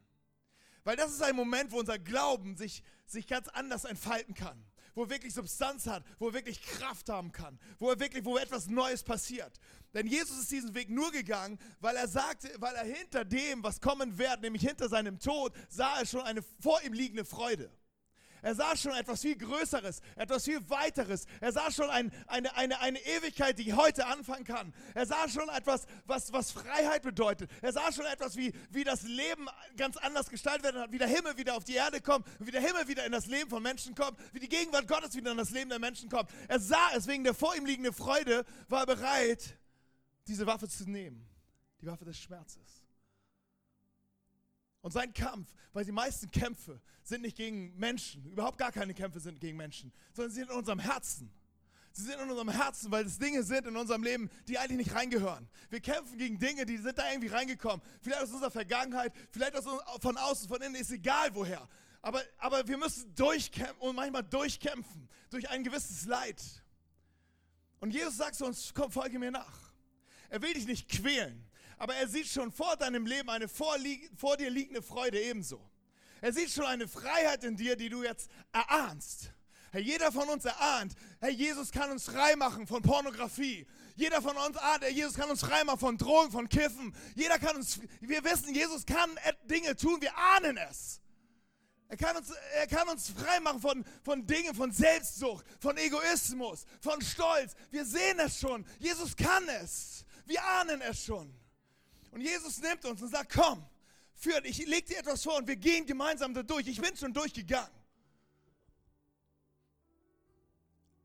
Weil 0.83 0.95
das 0.95 1.11
ist 1.11 1.23
ein 1.23 1.35
Moment, 1.35 1.71
wo 1.71 1.79
unser 1.79 1.97
Glauben 1.97 2.55
sich, 2.55 2.83
sich 3.07 3.25
ganz 3.25 3.47
anders 3.47 3.85
entfalten 3.85 4.35
kann. 4.35 4.63
Wo 4.93 5.03
er 5.03 5.09
wirklich 5.09 5.33
Substanz 5.33 5.88
hat, 5.88 6.05
wo 6.19 6.27
er 6.27 6.35
wirklich 6.35 6.61
Kraft 6.61 7.09
haben 7.09 7.31
kann, 7.31 7.59
wo 7.79 7.89
er 7.89 7.99
wirklich, 7.99 8.23
wo 8.23 8.38
etwas 8.38 8.67
Neues 8.67 9.03
passiert. 9.03 9.59
Denn 9.93 10.07
Jesus 10.07 10.39
ist 10.39 10.51
diesen 10.51 10.73
Weg 10.73 10.89
nur 10.89 11.11
gegangen, 11.11 11.59
weil 11.79 11.95
er 11.95 12.07
sagte, 12.07 12.49
weil 12.59 12.75
er 12.75 12.85
hinter 12.85 13.25
dem, 13.25 13.63
was 13.63 13.81
kommen 13.81 14.17
wird, 14.17 14.41
nämlich 14.41 14.61
hinter 14.61 14.88
seinem 14.88 15.19
Tod, 15.19 15.53
sah 15.69 15.99
er 15.99 16.05
schon 16.05 16.21
eine 16.21 16.43
vor 16.61 16.81
ihm 16.83 16.93
liegende 16.93 17.25
Freude. 17.25 17.71
Er 18.45 18.53
sah 18.53 18.77
schon 18.77 18.91
etwas 18.91 19.21
viel 19.21 19.36
Größeres, 19.36 20.01
etwas 20.15 20.43
viel 20.43 20.69
Weiteres. 20.69 21.25
Er 21.41 21.51
sah 21.51 21.71
schon 21.71 21.89
ein, 21.89 22.12
eine, 22.27 22.55
eine, 22.55 22.79
eine 22.79 22.99
Ewigkeit, 22.99 23.58
die 23.58 23.73
heute 23.73 24.05
anfangen 24.05 24.43
kann. 24.43 24.71
Er 24.93 25.08
sah 25.08 25.27
schon 25.27 25.49
etwas, 25.49 25.88
was, 26.05 26.31
was 26.31 26.51
Freiheit 26.51 27.01
bedeutet. 27.01 27.49
Er 27.63 27.73
sah 27.73 27.91
schon 27.91 28.05
etwas, 28.05 28.38
wie, 28.38 28.53
wie 28.69 28.84
das 28.84 29.01
Leben 29.01 29.47
ganz 29.77 29.97
anders 29.97 30.29
gestaltet 30.29 30.63
werden 30.63 30.79
hat, 30.79 30.91
wie 30.91 30.99
der 30.99 31.08
Himmel 31.08 31.36
wieder 31.38 31.58
auf 31.58 31.63
die 31.63 31.73
Erde 31.73 32.01
kommt, 32.01 32.27
wie 32.38 32.51
der 32.51 32.62
Himmel 32.62 32.88
wieder 32.88 33.03
in 33.03 33.13
das 33.13 33.25
Leben 33.25 33.49
von 33.49 33.63
Menschen 33.63 33.95
kommt, 33.95 34.19
wie 34.31 34.39
die 34.39 34.47
Gegenwart 34.47 34.88
Gottes 34.88 35.15
wieder 35.15 35.31
in 35.31 35.38
das 35.38 35.49
Leben 35.49 35.71
der 35.71 35.79
Menschen 35.79 36.08
kommt. 36.08 36.29
Er 36.47 36.60
sah 36.60 36.91
es 36.95 37.08
wegen 37.08 37.23
der 37.23 37.34
vor 37.34 37.55
ihm 37.55 37.65
liegenden 37.65 37.93
Freude, 37.93 38.45
war 38.69 38.81
er 38.81 38.95
bereit, 38.95 39.58
diese 40.27 40.45
Waffe 40.45 40.69
zu 40.69 40.88
nehmen. 40.88 41.27
Die 41.81 41.88
Waffe 41.88 42.05
des 42.05 42.19
Schmerzes. 42.19 42.84
Und 44.85 44.91
sein 44.91 45.11
Kampf, 45.15 45.51
weil 45.73 45.83
die 45.83 45.91
meisten 45.91 46.29
Kämpfe 46.29 46.79
sind 47.01 47.23
nicht 47.23 47.35
gegen 47.35 47.75
Menschen, 47.75 48.23
überhaupt 48.27 48.59
gar 48.59 48.71
keine 48.71 48.93
Kämpfe 48.93 49.19
sind 49.19 49.41
gegen 49.41 49.57
Menschen, 49.57 49.91
sondern 50.13 50.31
sie 50.31 50.41
sind 50.41 50.51
in 50.51 50.55
unserem 50.55 50.77
Herzen. 50.77 51.33
Sie 51.91 52.03
sind 52.03 52.21
in 52.21 52.29
unserem 52.29 52.49
Herzen, 52.49 52.91
weil 52.91 53.03
es 53.03 53.17
Dinge 53.17 53.41
sind 53.41 53.65
in 53.65 53.77
unserem 53.77 54.03
Leben, 54.03 54.29
die 54.47 54.59
eigentlich 54.59 54.85
nicht 54.85 54.93
reingehören. 54.93 55.49
Wir 55.71 55.79
kämpfen 55.79 56.19
gegen 56.19 56.37
Dinge, 56.37 56.67
die 56.67 56.77
sind 56.77 56.99
da 56.99 57.09
irgendwie 57.09 57.29
reingekommen. 57.29 57.81
Vielleicht 57.99 58.21
aus 58.21 58.31
unserer 58.31 58.51
Vergangenheit, 58.51 59.11
vielleicht 59.31 59.55
aus, 59.55 59.65
von 60.01 60.17
außen, 60.17 60.47
von 60.47 60.61
innen, 60.61 60.75
ist 60.75 60.91
egal 60.91 61.33
woher. 61.33 61.67
Aber, 62.03 62.21
aber 62.37 62.67
wir 62.67 62.77
müssen 62.77 63.15
durchkämpfen 63.15 63.79
und 63.79 63.95
manchmal 63.95 64.21
durchkämpfen 64.21 65.09
durch 65.31 65.49
ein 65.49 65.63
gewisses 65.63 66.05
Leid. 66.05 66.43
Und 67.79 67.89
Jesus 67.89 68.17
sagt 68.17 68.35
zu 68.35 68.45
uns, 68.45 68.71
komm, 68.71 68.91
folge 68.91 69.17
mir 69.17 69.31
nach. 69.31 69.73
Er 70.29 70.43
will 70.43 70.53
dich 70.53 70.67
nicht 70.67 70.87
quälen 70.89 71.43
aber 71.77 71.95
er 71.95 72.07
sieht 72.07 72.27
schon 72.27 72.51
vor 72.51 72.75
deinem 72.77 73.05
Leben 73.05 73.29
eine 73.29 73.47
vor, 73.47 73.77
dir 73.77 74.49
liegende 74.49 74.81
Freude 74.81 75.21
ebenso. 75.21 75.61
Er 76.21 76.33
sieht 76.33 76.51
schon 76.51 76.65
eine 76.65 76.88
Freiheit 76.88 77.43
in 77.43 77.55
dir, 77.57 77.75
die 77.75 77.89
du 77.89 78.03
jetzt 78.03 78.29
erahnst. 78.51 79.31
Herr, 79.71 79.81
jeder 79.81 80.11
von 80.11 80.29
uns 80.29 80.45
erahnt, 80.45 80.93
Herr, 81.19 81.29
Jesus 81.29 81.71
kann 81.71 81.91
uns 81.91 82.05
frei 82.05 82.35
machen 82.35 82.65
von 82.65 82.81
Pornografie. 82.81 83.67
Jeder 83.95 84.21
von 84.21 84.35
uns 84.35 84.57
ahnt, 84.57 84.83
Herr, 84.83 84.89
Jesus 84.89 85.15
kann 85.15 85.29
uns 85.29 85.41
frei 85.41 85.63
machen 85.63 85.79
von 85.79 85.97
Drogen, 85.97 86.31
von 86.31 86.49
Kiffen. 86.49 86.93
Jeder 87.15 87.39
kann 87.39 87.55
uns, 87.55 87.79
wir 88.01 88.23
wissen, 88.23 88.53
Jesus 88.53 88.85
kann 88.85 89.09
Dinge 89.45 89.75
tun, 89.75 90.01
wir 90.01 90.17
ahnen 90.17 90.57
es. 90.57 91.01
Er 91.88 91.97
kann 91.97 92.17
uns, 92.17 92.31
er 92.55 92.67
kann 92.67 92.89
uns 92.89 93.09
frei 93.09 93.39
machen 93.39 93.61
von, 93.61 93.85
von 94.03 94.25
Dingen, 94.25 94.55
von 94.55 94.71
Selbstsucht, 94.71 95.45
von 95.59 95.77
Egoismus, 95.77 96.65
von 96.81 97.01
Stolz. 97.01 97.53
Wir 97.71 97.85
sehen 97.85 98.19
es 98.19 98.39
schon. 98.39 98.65
Jesus 98.79 99.15
kann 99.15 99.47
es. 99.61 100.03
Wir 100.25 100.43
ahnen 100.43 100.81
es 100.81 101.05
schon. 101.05 101.33
Und 102.15 102.21
Jesus 102.21 102.62
nimmt 102.62 102.86
uns 102.86 103.01
und 103.01 103.10
sagt, 103.10 103.34
komm, 103.34 103.62
führt, 104.13 104.45
ich 104.45 104.65
leg 104.65 104.86
dir 104.86 104.99
etwas 104.99 105.21
vor 105.21 105.36
und 105.36 105.49
wir 105.49 105.58
gehen 105.58 105.86
gemeinsam 105.86 106.34
da 106.34 106.43
durch. 106.43 106.65
Ich 106.65 106.80
bin 106.80 106.95
schon 106.95 107.13
durchgegangen. 107.13 107.69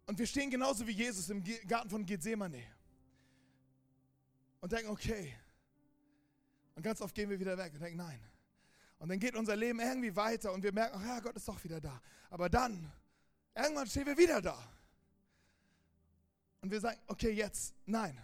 Und 0.06 0.20
wir 0.20 0.26
stehen 0.28 0.50
genauso 0.50 0.86
wie 0.86 0.92
Jesus 0.92 1.28
im 1.28 1.42
Garten 1.66 1.90
von 1.90 2.06
Gethsemane. 2.06 2.62
Und 4.60 4.70
denken, 4.70 4.88
okay. 4.88 5.34
Und 6.76 6.84
ganz 6.84 7.00
oft 7.00 7.12
gehen 7.12 7.28
wir 7.28 7.40
wieder 7.40 7.58
weg 7.58 7.72
und 7.74 7.80
denken, 7.80 7.98
nein. 7.98 8.20
Und 9.00 9.08
dann 9.08 9.18
geht 9.18 9.34
unser 9.34 9.56
Leben 9.56 9.80
irgendwie 9.80 10.14
weiter 10.14 10.52
und 10.52 10.62
wir 10.62 10.72
merken, 10.72 10.96
ach 10.96 11.04
ja, 11.04 11.18
Gott 11.18 11.34
ist 11.34 11.48
doch 11.48 11.64
wieder 11.64 11.80
da. 11.80 12.00
Aber 12.28 12.48
dann, 12.48 12.88
irgendwann 13.56 13.88
stehen 13.88 14.06
wir 14.06 14.16
wieder 14.16 14.40
da. 14.40 14.56
Und 16.60 16.70
wir 16.70 16.80
sagen, 16.80 17.00
okay, 17.08 17.32
jetzt, 17.32 17.74
nein. 17.84 18.16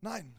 Nein. 0.00 0.34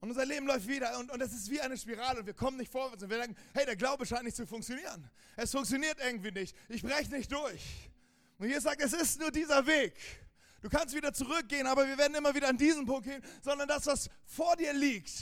Und 0.00 0.10
unser 0.10 0.26
Leben 0.26 0.46
läuft 0.46 0.68
wieder 0.68 0.98
und, 0.98 1.10
und 1.10 1.20
es 1.20 1.32
ist 1.32 1.50
wie 1.50 1.60
eine 1.60 1.76
Spirale 1.76 2.20
und 2.20 2.26
wir 2.26 2.34
kommen 2.34 2.58
nicht 2.58 2.70
vorwärts 2.70 3.02
und 3.02 3.10
wir 3.10 3.18
denken, 3.18 3.36
hey, 3.54 3.64
der 3.64 3.76
Glaube 3.76 4.04
scheint 4.04 4.24
nicht 4.24 4.36
zu 4.36 4.46
funktionieren. 4.46 5.10
Es 5.36 5.52
funktioniert 5.52 5.98
irgendwie 6.04 6.32
nicht. 6.32 6.54
Ich 6.68 6.82
breche 6.82 7.10
nicht 7.10 7.32
durch. 7.32 7.90
Und 8.38 8.46
hier 8.48 8.60
sagt, 8.60 8.82
es 8.82 8.92
ist 8.92 9.18
nur 9.18 9.30
dieser 9.30 9.66
Weg. 9.66 9.94
Du 10.60 10.68
kannst 10.68 10.94
wieder 10.94 11.12
zurückgehen, 11.12 11.66
aber 11.66 11.86
wir 11.86 11.96
werden 11.96 12.14
immer 12.14 12.34
wieder 12.34 12.48
an 12.48 12.58
diesen 12.58 12.84
Punkt 12.84 13.04
gehen, 13.04 13.22
sondern 13.42 13.68
das, 13.68 13.86
was 13.86 14.10
vor 14.24 14.56
dir 14.56 14.72
liegt, 14.72 15.12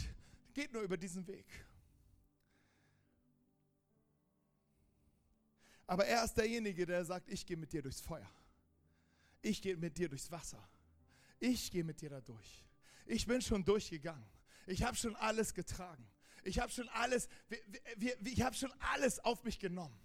geht 0.52 0.72
nur 0.72 0.82
über 0.82 0.96
diesen 0.96 1.26
Weg. 1.26 1.46
Aber 5.86 6.06
er 6.06 6.24
ist 6.24 6.34
derjenige, 6.34 6.86
der 6.86 7.04
sagt, 7.04 7.28
ich 7.28 7.44
gehe 7.44 7.56
mit 7.56 7.72
dir 7.72 7.82
durchs 7.82 8.00
Feuer. 8.00 8.28
Ich 9.42 9.60
gehe 9.60 9.76
mit 9.76 9.98
dir 9.98 10.08
durchs 10.08 10.30
Wasser. 10.30 10.66
Ich 11.38 11.70
gehe 11.70 11.84
mit 11.84 12.00
dir 12.00 12.10
da 12.10 12.20
durch. 12.20 12.64
Ich 13.06 13.26
bin 13.26 13.42
schon 13.42 13.64
durchgegangen. 13.64 14.24
Ich 14.66 14.82
habe 14.82 14.96
schon 14.96 15.16
alles 15.16 15.54
getragen. 15.54 16.06
Ich 16.42 16.58
habe 16.58 16.70
schon 16.70 16.88
alles, 16.90 17.28
ich 18.22 18.42
habe 18.42 18.54
schon 18.54 18.72
alles 18.92 19.18
auf 19.24 19.44
mich 19.44 19.58
genommen. 19.58 19.98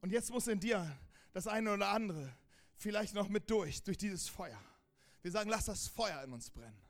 Und 0.00 0.10
jetzt 0.10 0.30
muss 0.30 0.48
in 0.48 0.60
dir 0.60 0.98
das 1.32 1.46
eine 1.46 1.72
oder 1.72 1.88
andere 1.88 2.34
vielleicht 2.76 3.14
noch 3.14 3.28
mit 3.28 3.50
durch, 3.50 3.82
durch 3.82 3.98
dieses 3.98 4.28
Feuer. 4.28 4.60
Wir 5.22 5.30
sagen, 5.30 5.50
lass 5.50 5.66
das 5.66 5.86
Feuer 5.88 6.22
in 6.24 6.32
uns 6.32 6.50
brennen. 6.50 6.80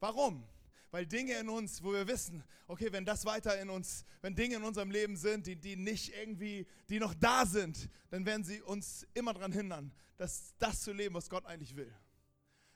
Warum? 0.00 0.46
Weil 0.90 1.06
Dinge 1.06 1.34
in 1.34 1.48
uns, 1.48 1.82
wo 1.82 1.92
wir 1.92 2.06
wissen, 2.06 2.44
okay, 2.66 2.90
wenn 2.92 3.04
das 3.04 3.24
weiter 3.24 3.58
in 3.60 3.70
uns, 3.70 4.04
wenn 4.22 4.34
Dinge 4.34 4.56
in 4.56 4.64
unserem 4.64 4.90
Leben 4.90 5.16
sind, 5.16 5.46
die, 5.46 5.56
die 5.56 5.76
nicht 5.76 6.12
irgendwie, 6.14 6.66
die 6.88 6.98
noch 6.98 7.14
da 7.14 7.46
sind, 7.46 7.88
dann 8.10 8.26
werden 8.26 8.44
sie 8.44 8.60
uns 8.62 9.06
immer 9.14 9.32
daran 9.32 9.52
hindern, 9.52 9.92
dass 10.16 10.54
das 10.58 10.82
zu 10.82 10.92
leben, 10.92 11.14
was 11.14 11.30
Gott 11.30 11.46
eigentlich 11.46 11.76
will. 11.76 11.92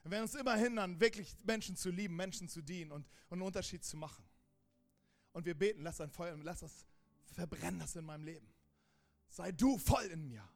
Wir 0.03 0.11
werden 0.11 0.23
uns 0.23 0.35
immer 0.35 0.55
hindern, 0.55 0.99
wirklich 0.99 1.35
Menschen 1.43 1.75
zu 1.75 1.89
lieben, 1.89 2.15
Menschen 2.15 2.47
zu 2.47 2.61
dienen 2.61 2.91
und, 2.91 3.07
und 3.29 3.37
einen 3.37 3.41
Unterschied 3.43 3.83
zu 3.83 3.97
machen. 3.97 4.23
Und 5.31 5.45
wir 5.45 5.57
beten, 5.57 5.83
lass 5.83 5.97
dein 5.97 6.09
Feuer, 6.09 6.35
lass 6.37 6.61
das, 6.61 6.87
verbrennen 7.33 7.79
das 7.79 7.95
in 7.95 8.05
meinem 8.05 8.23
Leben. 8.23 8.47
Sei 9.29 9.51
du 9.51 9.77
voll 9.77 10.05
in 10.05 10.27
mir. 10.27 10.47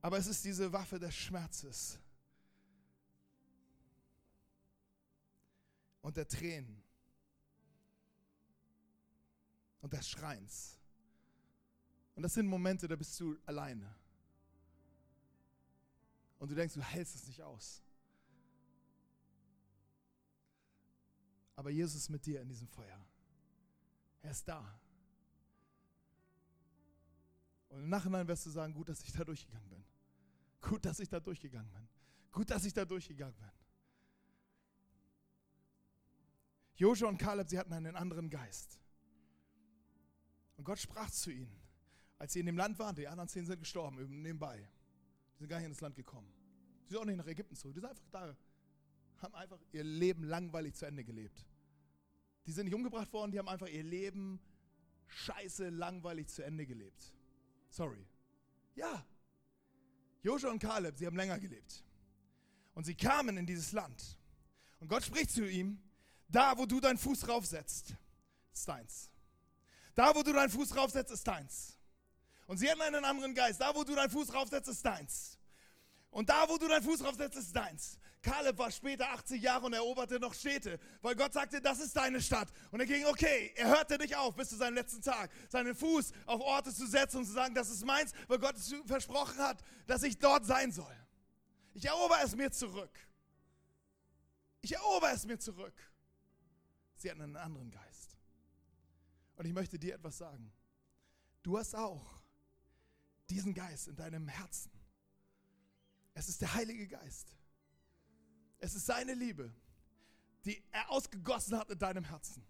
Aber 0.00 0.18
es 0.18 0.26
ist 0.26 0.44
diese 0.44 0.72
Waffe 0.72 0.98
des 0.98 1.14
Schmerzes 1.14 1.98
und 6.00 6.16
der 6.16 6.26
Tränen. 6.26 6.82
und 9.80 9.92
des 9.92 10.08
Schreins. 10.08 10.78
Und 12.14 12.22
das 12.22 12.34
sind 12.34 12.46
Momente, 12.46 12.88
da 12.88 12.96
bist 12.96 13.18
du 13.20 13.36
alleine. 13.46 13.94
Und 16.38 16.50
du 16.50 16.54
denkst, 16.54 16.74
du 16.74 16.82
hältst 16.82 17.14
es 17.14 17.26
nicht 17.26 17.42
aus. 17.42 17.82
Aber 21.56 21.70
Jesus 21.70 22.02
ist 22.02 22.08
mit 22.08 22.24
dir 22.24 22.40
in 22.40 22.48
diesem 22.48 22.68
Feuer. 22.68 23.04
Er 24.22 24.30
ist 24.30 24.46
da. 24.46 24.80
Und 27.68 27.80
im 27.80 27.88
Nachhinein 27.88 28.26
wirst 28.28 28.46
du 28.46 28.50
sagen, 28.50 28.72
gut, 28.72 28.88
dass 28.88 29.02
ich 29.02 29.12
da 29.12 29.24
durchgegangen 29.24 29.68
bin. 29.68 29.84
Gut, 30.60 30.84
dass 30.84 31.00
ich 31.00 31.08
da 31.08 31.20
durchgegangen 31.20 31.70
bin. 31.72 31.88
Gut, 32.32 32.50
dass 32.50 32.64
ich 32.64 32.72
da 32.72 32.84
durchgegangen 32.84 33.36
bin. 33.36 33.50
Joshua 36.76 37.08
und 37.08 37.18
Kaleb, 37.18 37.48
sie 37.48 37.58
hatten 37.58 37.72
einen 37.72 37.96
anderen 37.96 38.30
Geist. 38.30 38.78
Und 40.56 40.64
Gott 40.64 40.78
sprach 40.78 41.10
zu 41.10 41.32
ihnen, 41.32 41.60
als 42.18 42.32
sie 42.32 42.40
in 42.40 42.46
dem 42.46 42.56
Land 42.56 42.78
waren. 42.78 42.94
Die 42.94 43.08
anderen 43.08 43.28
zehn 43.28 43.46
sind 43.46 43.58
gestorben, 43.58 44.22
nebenbei. 44.22 44.68
Die 45.38 45.44
sind 45.44 45.50
gar 45.50 45.58
nicht 45.58 45.66
in 45.66 45.72
das 45.72 45.80
Land 45.80 45.94
gekommen. 45.94 46.32
Sie 46.84 46.90
sind 46.90 46.98
auch 46.98 47.04
nicht 47.04 47.16
nach 47.16 47.26
Ägypten 47.26 47.54
zurück. 47.54 47.74
Die 47.74 47.80
sind 47.80 47.88
einfach 47.88 48.08
da, 48.10 48.36
haben 49.22 49.34
einfach 49.36 49.60
ihr 49.70 49.84
Leben 49.84 50.24
langweilig 50.24 50.74
zu 50.74 50.84
Ende 50.84 51.04
gelebt. 51.04 51.46
Die 52.46 52.52
sind 52.52 52.64
nicht 52.64 52.74
umgebracht 52.74 53.12
worden, 53.12 53.30
die 53.30 53.38
haben 53.38 53.48
einfach 53.48 53.68
ihr 53.68 53.82
Leben 53.82 54.40
scheiße 55.06 55.68
langweilig 55.68 56.28
zu 56.28 56.42
Ende 56.42 56.66
gelebt. 56.66 57.12
Sorry. 57.70 58.04
Ja. 58.74 59.06
Joshua 60.22 60.50
und 60.50 60.58
Kaleb, 60.58 60.98
sie 60.98 61.06
haben 61.06 61.16
länger 61.16 61.38
gelebt. 61.38 61.84
Und 62.74 62.84
sie 62.84 62.94
kamen 62.94 63.36
in 63.36 63.46
dieses 63.46 63.72
Land. 63.72 64.18
Und 64.80 64.88
Gott 64.88 65.04
spricht 65.04 65.30
zu 65.30 65.48
ihm, 65.48 65.80
da 66.28 66.56
wo 66.56 66.66
du 66.66 66.80
deinen 66.80 66.98
Fuß 66.98 67.28
raufsetzt, 67.28 67.94
ist 68.52 68.68
deins. 68.68 69.10
Da 69.94 70.14
wo 70.14 70.22
du 70.22 70.32
deinen 70.32 70.50
Fuß 70.50 70.76
raufsetzt, 70.76 71.12
ist 71.12 71.26
deins. 71.26 71.77
Und 72.48 72.56
sie 72.56 72.68
hatten 72.68 72.80
einen 72.80 73.04
anderen 73.04 73.34
Geist. 73.34 73.60
Da 73.60 73.74
wo 73.74 73.84
du 73.84 73.94
deinen 73.94 74.10
Fuß 74.10 74.32
raufsetzt, 74.32 74.68
ist 74.68 74.84
deins. 74.84 75.38
Und 76.10 76.30
da 76.30 76.48
wo 76.48 76.56
du 76.56 76.66
deinen 76.66 76.82
Fuß 76.82 77.04
raufsetzt, 77.04 77.36
ist 77.36 77.54
deins. 77.54 77.98
Kaleb 78.22 78.56
war 78.56 78.70
später 78.70 79.10
80 79.10 79.42
Jahre 79.42 79.66
und 79.66 79.74
eroberte 79.74 80.18
noch 80.18 80.32
Städte, 80.32 80.80
weil 81.02 81.14
Gott 81.14 81.34
sagte, 81.34 81.60
das 81.60 81.78
ist 81.78 81.94
deine 81.94 82.22
Stadt. 82.22 82.48
Und 82.70 82.80
er 82.80 82.86
ging, 82.86 83.04
okay, 83.04 83.52
er 83.54 83.68
hörte 83.68 83.98
nicht 83.98 84.16
auf 84.16 84.34
bis 84.34 84.48
zu 84.48 84.56
seinem 84.56 84.74
letzten 84.74 85.02
Tag, 85.02 85.30
seinen 85.50 85.74
Fuß 85.74 86.10
auf 86.24 86.40
Orte 86.40 86.74
zu 86.74 86.86
setzen 86.86 87.18
und 87.18 87.26
zu 87.26 87.32
sagen, 87.32 87.54
das 87.54 87.68
ist 87.68 87.84
meins, 87.84 88.12
weil 88.28 88.38
Gott 88.38 88.56
es 88.56 88.74
versprochen 88.86 89.38
hat, 89.38 89.62
dass 89.86 90.02
ich 90.02 90.18
dort 90.18 90.46
sein 90.46 90.72
soll. 90.72 90.96
Ich 91.74 91.84
erober 91.84 92.16
es 92.24 92.34
mir 92.34 92.50
zurück. 92.50 92.98
Ich 94.62 94.74
erober 94.74 95.12
es 95.12 95.26
mir 95.26 95.38
zurück. 95.38 95.74
Sie 96.96 97.10
hatten 97.10 97.20
einen 97.20 97.36
anderen 97.36 97.70
Geist. 97.70 98.16
Und 99.36 99.44
ich 99.44 99.52
möchte 99.52 99.78
dir 99.78 99.94
etwas 99.94 100.16
sagen. 100.16 100.50
Du 101.42 101.58
hast 101.58 101.76
auch 101.76 102.17
diesen 103.30 103.54
Geist 103.54 103.88
in 103.88 103.96
deinem 103.96 104.28
Herzen. 104.28 104.70
Es 106.14 106.28
ist 106.28 106.40
der 106.40 106.54
Heilige 106.54 106.86
Geist. 106.88 107.36
Es 108.58 108.74
ist 108.74 108.86
seine 108.86 109.14
Liebe, 109.14 109.52
die 110.44 110.62
er 110.72 110.90
ausgegossen 110.90 111.56
hat 111.56 111.70
in 111.70 111.78
deinem 111.78 112.04
Herzen. 112.04 112.44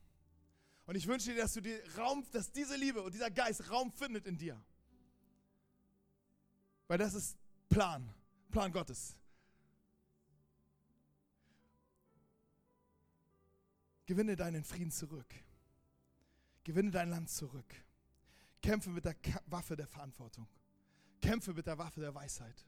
Und 0.87 0.95
ich 0.95 1.07
wünsche 1.07 1.33
dir, 1.33 1.43
dass 1.43 1.53
du 1.53 1.61
dir 1.61 1.83
Raum, 1.99 2.25
dass 2.33 2.51
diese 2.51 2.77
Liebe 2.77 3.03
und 3.03 3.13
dieser 3.13 3.31
Geist 3.31 3.71
Raum 3.71 3.93
findet 3.93 4.27
in 4.27 4.39
dir. 4.39 4.59
Weil 6.87 6.97
das 6.97 7.13
ist 7.13 7.37
Plan, 7.69 8.15
Plan 8.51 8.73
Gottes. 8.73 9.15
Gewinne 14.07 14.37
deinen 14.37 14.65
Frieden 14.65 14.91
zurück. 14.91 15.35
Gewinne 16.65 16.91
dein 16.91 17.11
Land 17.11 17.29
zurück. 17.29 17.75
Kämpfe 18.63 18.89
mit 18.89 19.05
der 19.05 19.17
Waffe 19.47 19.77
der 19.77 19.87
Verantwortung. 19.87 20.49
Kämpfe 21.21 21.53
mit 21.53 21.67
der 21.67 21.79
Waffe 21.79 22.01
der 22.01 22.15
Weisheit. 22.15 22.67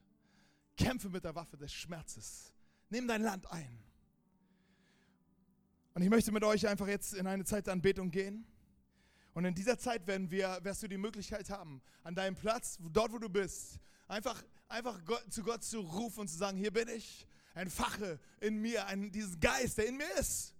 Kämpfe 0.76 1.08
mit 1.08 1.24
der 1.24 1.34
Waffe 1.34 1.56
des 1.56 1.72
Schmerzes. 1.72 2.52
Nimm 2.88 3.06
dein 3.06 3.22
Land 3.22 3.50
ein. 3.50 3.82
Und 5.94 6.02
ich 6.02 6.10
möchte 6.10 6.32
mit 6.32 6.44
euch 6.44 6.66
einfach 6.66 6.88
jetzt 6.88 7.14
in 7.14 7.26
eine 7.26 7.44
Zeit 7.44 7.66
der 7.66 7.74
Anbetung 7.74 8.10
gehen. 8.10 8.46
Und 9.34 9.44
in 9.44 9.54
dieser 9.54 9.78
Zeit 9.78 10.06
werden 10.06 10.30
wir, 10.30 10.58
wirst 10.62 10.82
du 10.82 10.88
die 10.88 10.98
Möglichkeit 10.98 11.50
haben, 11.50 11.82
an 12.02 12.14
deinem 12.14 12.34
Platz, 12.34 12.78
dort 12.80 13.12
wo 13.12 13.18
du 13.18 13.28
bist, 13.28 13.78
einfach, 14.08 14.42
einfach 14.68 15.04
Gott, 15.04 15.32
zu 15.32 15.42
Gott 15.42 15.62
zu 15.62 15.80
rufen 15.80 16.20
und 16.20 16.28
zu 16.28 16.36
sagen, 16.36 16.58
hier 16.58 16.72
bin 16.72 16.88
ich, 16.88 17.26
ein 17.54 17.70
Fache 17.70 18.18
in 18.40 18.60
mir, 18.60 18.86
ein, 18.86 19.10
dieses 19.12 19.38
Geist, 19.38 19.78
der 19.78 19.86
in 19.86 19.96
mir 19.96 20.10
ist. 20.18 20.54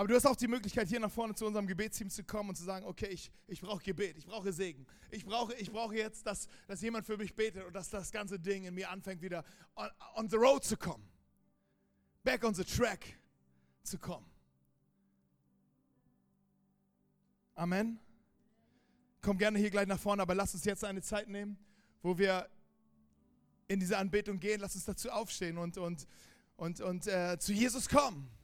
Aber 0.00 0.08
du 0.08 0.14
hast 0.14 0.24
auch 0.24 0.34
die 0.34 0.48
Möglichkeit, 0.48 0.88
hier 0.88 0.98
nach 0.98 1.10
vorne 1.10 1.34
zu 1.34 1.44
unserem 1.44 1.66
Gebetsteam 1.66 2.08
zu 2.08 2.24
kommen 2.24 2.48
und 2.48 2.54
zu 2.54 2.64
sagen, 2.64 2.86
okay, 2.86 3.08
ich, 3.08 3.30
ich 3.46 3.60
brauche 3.60 3.82
Gebet, 3.84 4.16
ich 4.16 4.24
brauche 4.24 4.50
Segen. 4.50 4.86
Ich 5.10 5.26
brauche, 5.26 5.52
ich 5.56 5.70
brauche 5.70 5.94
jetzt, 5.94 6.24
dass, 6.24 6.48
dass 6.66 6.80
jemand 6.80 7.04
für 7.04 7.18
mich 7.18 7.34
betet 7.34 7.66
und 7.66 7.74
dass 7.74 7.90
das 7.90 8.10
ganze 8.10 8.40
Ding 8.40 8.64
in 8.64 8.72
mir 8.72 8.88
anfängt, 8.88 9.20
wieder 9.20 9.44
on, 9.76 9.90
on 10.14 10.30
the 10.30 10.36
road 10.36 10.64
zu 10.64 10.78
kommen. 10.78 11.06
Back 12.24 12.44
on 12.44 12.54
the 12.54 12.64
track 12.64 13.04
zu 13.82 13.98
kommen. 13.98 14.24
Amen. 17.54 18.00
Komm 19.20 19.36
gerne 19.36 19.58
hier 19.58 19.70
gleich 19.70 19.86
nach 19.86 20.00
vorne, 20.00 20.22
aber 20.22 20.34
lass 20.34 20.54
uns 20.54 20.64
jetzt 20.64 20.82
eine 20.82 21.02
Zeit 21.02 21.28
nehmen, 21.28 21.58
wo 22.00 22.16
wir 22.16 22.48
in 23.68 23.78
diese 23.78 23.98
Anbetung 23.98 24.40
gehen. 24.40 24.62
Lass 24.62 24.74
uns 24.74 24.86
dazu 24.86 25.10
aufstehen 25.10 25.58
und, 25.58 25.76
und, 25.76 26.06
und, 26.56 26.80
und 26.80 27.06
äh, 27.06 27.38
zu 27.38 27.52
Jesus 27.52 27.86
kommen. 27.86 28.39